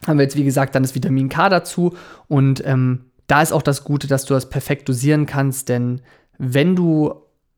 haben 0.07 0.17
wir 0.17 0.23
jetzt, 0.23 0.37
wie 0.37 0.45
gesagt, 0.45 0.75
dann 0.75 0.85
das 0.85 0.95
Vitamin 0.95 1.29
K 1.29 1.51
dazu 1.51 1.95
und 2.29 2.65
ähm, 2.65 3.01
da 3.27 3.43
ist 3.43 3.53
auch 3.53 3.61
das 3.61 3.85
Gute, 3.85 4.07
dass 4.07 4.25
du 4.25 4.33
das 4.33 4.49
perfekt 4.49 4.89
dosieren 4.89 5.27
kannst, 5.27 5.69
denn 5.69 6.01
wenn 6.39 6.77
du 6.77 7.13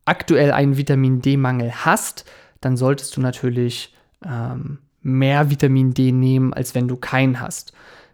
aktuell 0.04 0.50
einen 0.50 0.76
Vitamin 0.76 1.22
D-Mangel 1.22 1.84
hast, 1.84 2.24
dann 2.60 2.76
solltest 2.76 3.16
du 3.16 3.20
natürlich 3.20 3.94
ähm, 4.26 4.78
mehr 5.00 5.48
Vitamin 5.48 5.94
D 5.94 6.10
nehmen, 6.10 6.52
als 6.52 6.74
wenn 6.74 6.88
du 6.88 6.96
keinen 6.96 7.40
hast. 7.40 7.72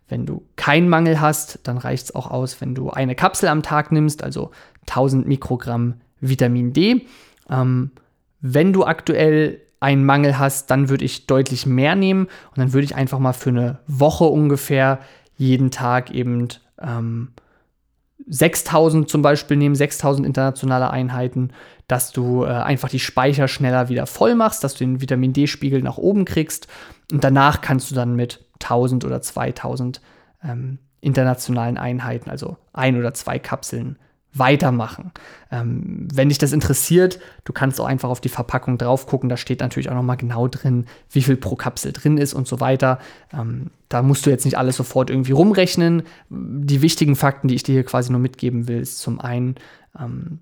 Wenn 0.09 0.27
du 0.27 0.47
keinen 0.57 0.89
Mangel 0.89 1.21
hast, 1.21 1.61
dann 1.65 1.79
reicht 1.79 2.05
es 2.05 2.15
auch 2.15 2.31
aus, 2.31 2.61
wenn 2.61 2.75
du 2.75 2.91
eine 2.91 3.15
Kapsel 3.15 3.49
am 3.49 3.63
Tag 3.63 3.91
nimmst, 3.91 4.23
also 4.23 4.51
1000 4.89 5.27
Mikrogramm 5.27 5.95
Vitamin 6.21 6.73
D. 6.73 7.07
Ähm, 7.51 7.91
wenn 8.41 8.73
du 8.73 8.85
aktuell 8.85 9.61
einen 9.81 10.05
Mangel 10.05 10.39
hast, 10.39 10.71
dann 10.71 10.89
würde 10.89 11.05
ich 11.05 11.27
deutlich 11.27 11.67
mehr 11.67 11.95
nehmen 11.95 12.27
und 12.27 12.59
dann 12.59 12.73
würde 12.73 12.85
ich 12.85 12.95
einfach 12.95 13.19
mal 13.19 13.33
für 13.33 13.51
eine 13.51 13.79
Woche 13.87 14.25
ungefähr 14.25 15.01
jeden 15.37 15.71
Tag 15.71 16.11
eben 16.13 16.49
ähm, 16.81 17.33
6000 18.29 19.09
zum 19.09 19.23
Beispiel 19.23 19.57
nehmen, 19.57 19.75
6000 19.75 20.27
internationale 20.27 20.91
Einheiten, 20.91 21.51
dass 21.87 22.11
du 22.11 22.45
äh, 22.45 22.49
einfach 22.49 22.89
die 22.89 22.99
Speicher 22.99 23.49
schneller 23.49 23.89
wieder 23.89 24.07
voll 24.07 24.35
machst, 24.35 24.65
dass 24.65 24.75
du 24.75 24.85
den 24.85 25.01
Vitamin 25.01 25.33
D-Spiegel 25.33 25.83
nach 25.83 25.99
oben 25.99 26.25
kriegst 26.25 26.67
und 27.13 27.23
danach 27.23 27.61
kannst 27.61 27.91
du 27.91 27.95
dann 27.95 28.17
mit 28.17 28.46
1000 28.63 29.05
oder 29.05 29.23
2000 29.23 30.01
ähm, 30.45 30.79
internationalen 31.01 31.79
Einheiten, 31.79 32.31
also 32.31 32.57
ein 32.73 32.99
oder 32.99 33.15
zwei 33.15 33.39
Kapseln, 33.39 33.99
weitermachen. 34.39 35.13
Ähm, 35.51 36.09
wenn 36.13 36.29
dich 36.29 36.39
das 36.39 36.53
interessiert, 36.53 37.19
du 37.45 37.53
kannst 37.53 37.81
auch 37.81 37.87
einfach 37.87 38.11
auf 38.11 38.21
die 38.21 38.29
Verpackung 38.29 38.79
drauf 38.79 39.07
gucken. 39.07 39.29
Da 39.29 39.37
steht 39.37 39.61
natürlich 39.61 39.89
auch 39.89 39.95
nochmal 39.95 40.17
genau 40.17 40.49
drin, 40.49 40.87
wie 41.11 41.23
viel 41.23 41.37
pro 41.37 41.57
Kapsel 41.57 41.93
drin 41.93 42.19
ist 42.19 42.35
und 42.35 42.47
so 42.47 42.61
weiter. 42.61 42.99
Ähm, 43.33 43.71
da 43.89 44.03
musst 44.03 44.27
du 44.27 44.31
jetzt 44.31 44.45
nicht 44.45 44.59
alles 44.59 44.77
sofort 44.77 45.11
irgendwie 45.11 45.33
rumrechnen. 45.33 46.03
Die 46.29 46.83
wichtigen 46.83 47.17
Fakten, 47.17 47.49
die 47.49 47.55
ich 47.55 47.63
dir 47.63 47.73
hier 47.73 47.85
quasi 47.85 48.11
nur 48.11 48.21
mitgeben 48.21 48.69
will, 48.69 48.81
ist 48.81 48.99
zum 48.99 49.21
einen, 49.21 49.57
ähm, 49.99 50.41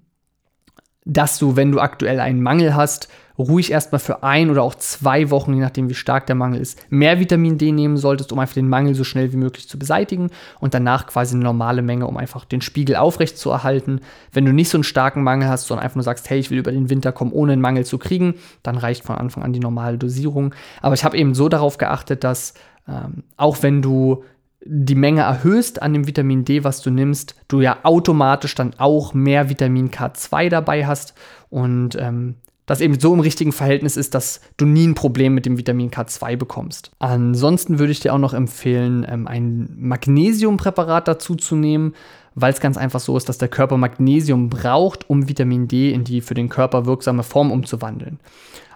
dass 1.04 1.38
du, 1.38 1.56
wenn 1.56 1.73
du 1.73 1.80
aktuell 1.80 2.20
einen 2.20 2.42
Mangel 2.42 2.75
hast, 2.75 3.08
ruhig 3.38 3.73
erstmal 3.73 3.99
für 3.99 4.23
ein 4.23 4.49
oder 4.49 4.62
auch 4.62 4.76
zwei 4.76 5.30
Wochen, 5.30 5.54
je 5.54 5.61
nachdem 5.61 5.88
wie 5.88 5.94
stark 5.94 6.26
der 6.26 6.37
Mangel 6.37 6.61
ist, 6.61 6.87
mehr 6.88 7.18
Vitamin 7.18 7.58
D 7.58 7.73
nehmen 7.73 7.96
solltest, 7.96 8.32
um 8.32 8.38
einfach 8.38 8.54
den 8.54 8.68
Mangel 8.68 8.94
so 8.94 9.02
schnell 9.02 9.32
wie 9.32 9.37
möglich 9.37 9.68
zu 9.68 9.78
beseitigen 9.78 10.30
und 10.61 10.73
danach 10.73 11.06
quasi 11.06 11.34
eine 11.34 11.44
normale 11.44 11.82
Menge, 11.82 12.06
um 12.06 12.16
einfach 12.16 12.44
den 12.44 12.61
Spiegel 12.61 12.96
aufrecht 12.96 13.37
zu 13.37 13.50
erhalten. 13.50 14.00
Wenn 14.32 14.44
du 14.44 14.52
nicht 14.52 14.68
so 14.68 14.78
einen 14.78 14.84
starken 14.84 15.23
Mangel 15.25 15.49
hast, 15.49 15.66
sondern 15.66 15.84
einfach 15.84 15.96
nur 15.96 16.04
sagst, 16.04 16.30
hey, 16.30 16.38
ich 16.38 16.50
will 16.50 16.58
über 16.58 16.73
den 16.73 16.90
Winter 16.90 17.12
kommen, 17.12 17.32
ohne 17.32 17.52
einen 17.52 17.62
Mangel 17.62 17.84
zu 17.84 17.99
kriegen, 17.99 18.34
dann 18.62 18.76
reicht 18.76 19.04
von 19.04 19.16
Anfang 19.16 19.42
an 19.42 19.52
die 19.52 19.61
normale 19.61 19.99
Dosierung. 19.99 20.54
Aber 20.80 20.94
ich 20.94 21.04
habe 21.04 21.16
eben 21.16 21.34
so 21.34 21.49
darauf 21.49 21.76
geachtet, 21.76 22.23
dass 22.23 22.54
ähm, 22.88 23.25
auch 23.37 23.62
wenn 23.62 23.82
du 23.82 24.23
die 24.66 24.94
Menge 24.94 25.23
erhöhst 25.23 25.83
an 25.83 25.92
dem 25.92 26.06
Vitamin 26.06 26.44
D, 26.44 26.64
was 26.64 26.80
du 26.80 26.90
nimmst, 26.90 27.35
du 27.49 27.61
ja 27.61 27.78
automatisch 27.83 28.54
dann 28.54 28.75
auch 28.78 29.14
mehr 29.14 29.49
Vitamin 29.49 29.90
K2 29.90 30.49
dabei 30.49 30.87
hast 30.87 31.14
und 31.50 31.97
ähm, 32.00 32.37
das 32.66 32.80
eben 32.80 32.99
so 32.99 33.12
im 33.12 33.21
richtigen 33.21 33.52
Verhältnis 33.52 33.97
ist, 33.97 34.14
dass 34.14 34.40
du 34.56 34.64
nie 34.64 34.87
ein 34.87 34.94
Problem 34.94 35.35
mit 35.35 35.44
dem 35.44 35.59
Vitamin 35.59 35.90
K2 35.90 36.37
bekommst. 36.37 36.92
Ansonsten 36.99 37.78
würde 37.78 37.92
ich 37.92 38.00
dir 38.00 38.14
auch 38.14 38.18
noch 38.18 38.33
empfehlen, 38.33 39.06
ähm, 39.09 39.26
ein 39.26 39.68
Magnesiumpräparat 39.76 41.06
dazu 41.06 41.35
zu 41.35 41.56
nehmen, 41.56 41.94
weil 42.35 42.52
es 42.52 42.61
ganz 42.61 42.78
einfach 42.78 43.00
so 43.00 43.16
ist, 43.16 43.28
dass 43.28 43.38
der 43.38 43.49
Körper 43.49 43.76
Magnesium 43.76 44.49
braucht, 44.49 45.09
um 45.11 45.28
Vitamin 45.28 45.68
D 45.68 45.92
in 45.92 46.04
die 46.04 46.23
für 46.23 46.35
den 46.35 46.49
Körper 46.49 46.87
wirksame 46.87 47.23
Form 47.23 47.52
umzuwandeln. 47.52 48.18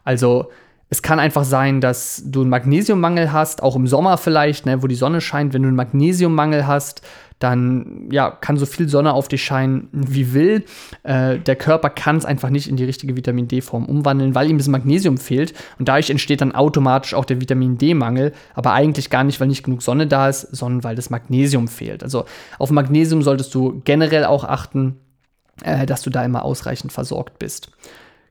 Also 0.05 0.51
es 0.91 1.03
kann 1.03 1.21
einfach 1.21 1.45
sein, 1.45 1.81
dass 1.81 2.23
du 2.25 2.41
einen 2.41 2.51
Magnesiummangel 2.51 3.33
hast, 3.33 3.63
auch 3.63 3.77
im 3.77 3.87
Sommer 3.87 4.17
vielleicht, 4.17 4.65
ne, 4.65 4.83
wo 4.83 4.87
die 4.87 4.95
Sonne 4.95 5.21
scheint. 5.21 5.53
Wenn 5.53 5.63
du 5.63 5.69
einen 5.69 5.77
Magnesiummangel 5.77 6.67
hast, 6.67 7.03
dann 7.39 8.09
ja, 8.11 8.31
kann 8.31 8.57
so 8.57 8.67
viel 8.67 8.89
Sonne 8.89 9.13
auf 9.13 9.29
dich 9.29 9.45
scheinen 9.45 9.89
wie 9.93 10.33
will. 10.33 10.65
Äh, 11.05 11.39
der 11.39 11.57
Körper 11.57 11.91
kann 11.91 12.17
es 12.17 12.25
einfach 12.25 12.51
nicht 12.51 12.69
in 12.69 12.77
die 12.77 12.85
richtige 12.85 13.17
Vitamin 13.17 13.49
D-Form 13.49 13.85
umwandeln, 13.85 14.35
weil 14.35 14.51
ihm 14.51 14.59
das 14.59 14.67
Magnesium 14.67 15.19
fehlt. 15.19 15.53
Und 15.79 15.89
dadurch 15.89 16.11
entsteht 16.11 16.41
dann 16.41 16.55
automatisch 16.55 17.15
auch 17.15 17.27
der 17.27 17.41
Vitamin 17.41 17.79
D-Mangel, 17.79 18.33
aber 18.55 18.73
eigentlich 18.73 19.11
gar 19.11 19.25
nicht, 19.25 19.41
weil 19.41 19.49
nicht 19.49 19.63
genug 19.63 19.83
Sonne 19.83 20.07
da 20.07 20.29
ist, 20.29 20.43
sondern 20.57 20.85
weil 20.85 20.97
das 20.97 21.11
Magnesium 21.11 21.69
fehlt. 21.69 22.03
Also 22.03 22.25
auf 22.59 22.71
Magnesium 22.71 23.23
solltest 23.23 23.55
du 23.55 23.83
generell 23.85 24.25
auch 24.25 24.45
achten, 24.45 24.97
äh, 25.63 25.87
dass 25.87 26.03
du 26.03 26.11
da 26.11 26.25
immer 26.25 26.45
ausreichend 26.45 26.93
versorgt 26.93 27.39
bist. 27.39 27.71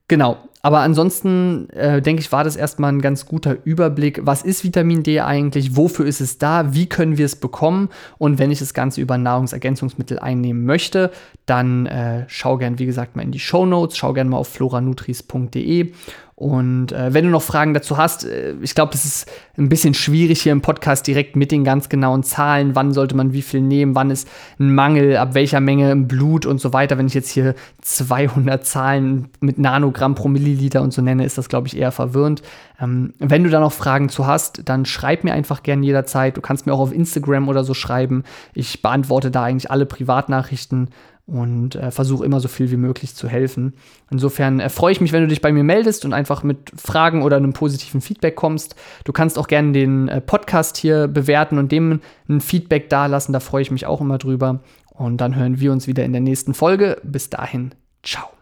Genau, 0.10 0.38
aber 0.68 0.82
ansonsten 0.82 1.70
äh, 1.70 2.02
denke 2.02 2.20
ich, 2.20 2.34
war 2.34 2.44
das 2.44 2.58
erstmal 2.58 2.92
ein 2.92 3.00
ganz 3.00 3.26
guter 3.26 3.56
Überblick. 3.64 4.20
Was 4.26 4.42
ist 4.42 4.66
Vitamin 4.66 5.02
D 5.02 5.22
eigentlich? 5.22 5.78
Wofür 5.78 6.06
ist 6.06 6.20
es 6.20 6.40
da? 6.40 6.74
Wie 6.74 6.88
können 6.88 7.18
wir 7.18 7.26
es 7.26 7.38
bekommen? 7.38 7.88
Und 8.18 8.38
wenn 8.38 8.52
ich 8.52 8.60
das 8.60 8.74
Ganze 8.74 9.00
über 9.00 9.18
Nahrungsergänzungsmittel 9.18 10.20
einnehmen 10.20 10.66
möchte, 10.66 11.10
dann 11.46 11.86
äh, 11.86 12.26
schau 12.28 12.58
gern, 12.58 12.80
wie 12.80 12.86
gesagt, 12.86 13.16
mal 13.16 13.22
in 13.22 13.32
die 13.32 13.40
Show 13.40 13.66
Notes, 13.66 13.96
schau 13.96 14.12
gern 14.12 14.28
mal 14.28 14.36
auf 14.36 14.50
floranutris.de 14.50 15.94
und 16.40 16.92
äh, 16.92 17.16
wenn 17.16 17.26
du 17.26 17.32
noch 17.32 17.42
Fragen 17.42 17.74
dazu 17.74 17.98
hast, 17.98 18.24
äh, 18.24 18.54
ich 18.62 18.76
glaube, 18.76 18.92
das 18.92 19.06
ist 19.06 19.28
ein 19.58 19.70
bisschen 19.70 19.96
schwierig 19.96 20.40
hier 20.44 20.52
im 20.52 20.62
Podcast 20.62 21.08
direkt 21.08 21.36
mit 21.36 21.52
den 21.52 21.64
ganz 21.64 21.90
genauen 21.90 22.22
Zahlen, 22.22 22.76
wann 22.76 22.94
sollte 22.94 23.16
man 23.16 23.34
wie 23.34 23.42
viel 23.42 23.60
nehmen, 23.60 23.96
wann 23.96 24.12
ist 24.12 24.30
ein 24.60 24.76
Mangel, 24.76 25.18
ab 25.18 25.34
welcher 25.34 25.62
Menge 25.62 25.90
im 25.90 26.08
Blut 26.08 26.46
und 26.46 26.62
so 26.62 26.74
weiter. 26.74 27.00
Wenn 27.00 27.08
ich 27.08 27.16
jetzt 27.16 27.32
hier 27.32 27.56
200 27.82 28.64
Zahlen 28.64 29.30
mit 29.40 29.58
Nanogramm 29.58 30.14
pro 30.14 30.28
Milliliter 30.28 30.57
und 30.82 30.92
so 30.94 31.02
nenne, 31.02 31.26
ist 31.26 31.38
das, 31.38 31.50
glaube 31.50 31.68
ich, 31.68 31.78
eher 31.78 31.92
verwirrend. 31.92 32.42
Ähm, 32.80 33.14
wenn 33.20 33.44
du 33.44 33.50
da 33.50 33.60
noch 33.60 33.74
Fragen 33.74 34.10
zu 34.10 34.28
hast, 34.28 34.62
dann 34.66 34.86
schreib 34.86 35.24
mir 35.24 35.34
einfach 35.34 35.64
gerne 35.64 35.86
jederzeit. 35.86 36.38
Du 36.38 36.42
kannst 36.42 36.66
mir 36.66 36.74
auch 36.74 36.80
auf 36.80 36.94
Instagram 36.94 37.48
oder 37.48 37.64
so 37.64 37.74
schreiben. 37.74 38.24
Ich 38.54 38.82
beantworte 38.82 39.32
da 39.32 39.44
eigentlich 39.44 39.72
alle 39.72 39.86
Privatnachrichten 39.86 40.90
und 41.28 41.76
äh, 41.76 41.92
versuche 41.92 42.26
immer 42.26 42.40
so 42.40 42.48
viel 42.48 42.72
wie 42.72 42.78
möglich 42.78 43.14
zu 43.14 43.28
helfen. 43.28 43.74
Insofern 44.10 44.62
äh, 44.62 44.70
freue 44.70 44.94
ich 44.94 45.02
mich, 45.02 45.12
wenn 45.12 45.22
du 45.22 45.28
dich 45.28 45.42
bei 45.42 45.52
mir 45.52 45.64
meldest 45.64 46.06
und 46.06 46.14
einfach 46.14 46.42
mit 46.42 46.72
Fragen 46.76 47.22
oder 47.22 47.36
einem 47.36 47.54
positiven 47.54 48.00
Feedback 48.00 48.36
kommst. 48.36 48.76
Du 49.04 49.12
kannst 49.12 49.38
auch 49.38 49.48
gerne 49.48 49.74
den 49.74 50.08
äh, 50.08 50.22
Podcast 50.22 50.78
hier 50.78 51.08
bewerten 51.08 51.58
und 51.58 51.72
dem 51.72 52.00
ein 52.30 52.40
Feedback 52.40 52.90
dalassen. 52.90 53.34
Da 53.34 53.42
freue 53.42 53.62
ich 53.62 53.72
mich 53.72 53.86
auch 53.86 54.00
immer 54.00 54.18
drüber. 54.18 54.62
Und 54.94 55.18
dann 55.18 55.36
hören 55.36 55.60
wir 55.60 55.72
uns 55.74 55.86
wieder 55.86 56.06
in 56.06 56.14
der 56.14 56.22
nächsten 56.22 56.54
Folge. 56.54 56.98
Bis 57.04 57.30
dahin, 57.30 57.76
ciao. 58.04 58.37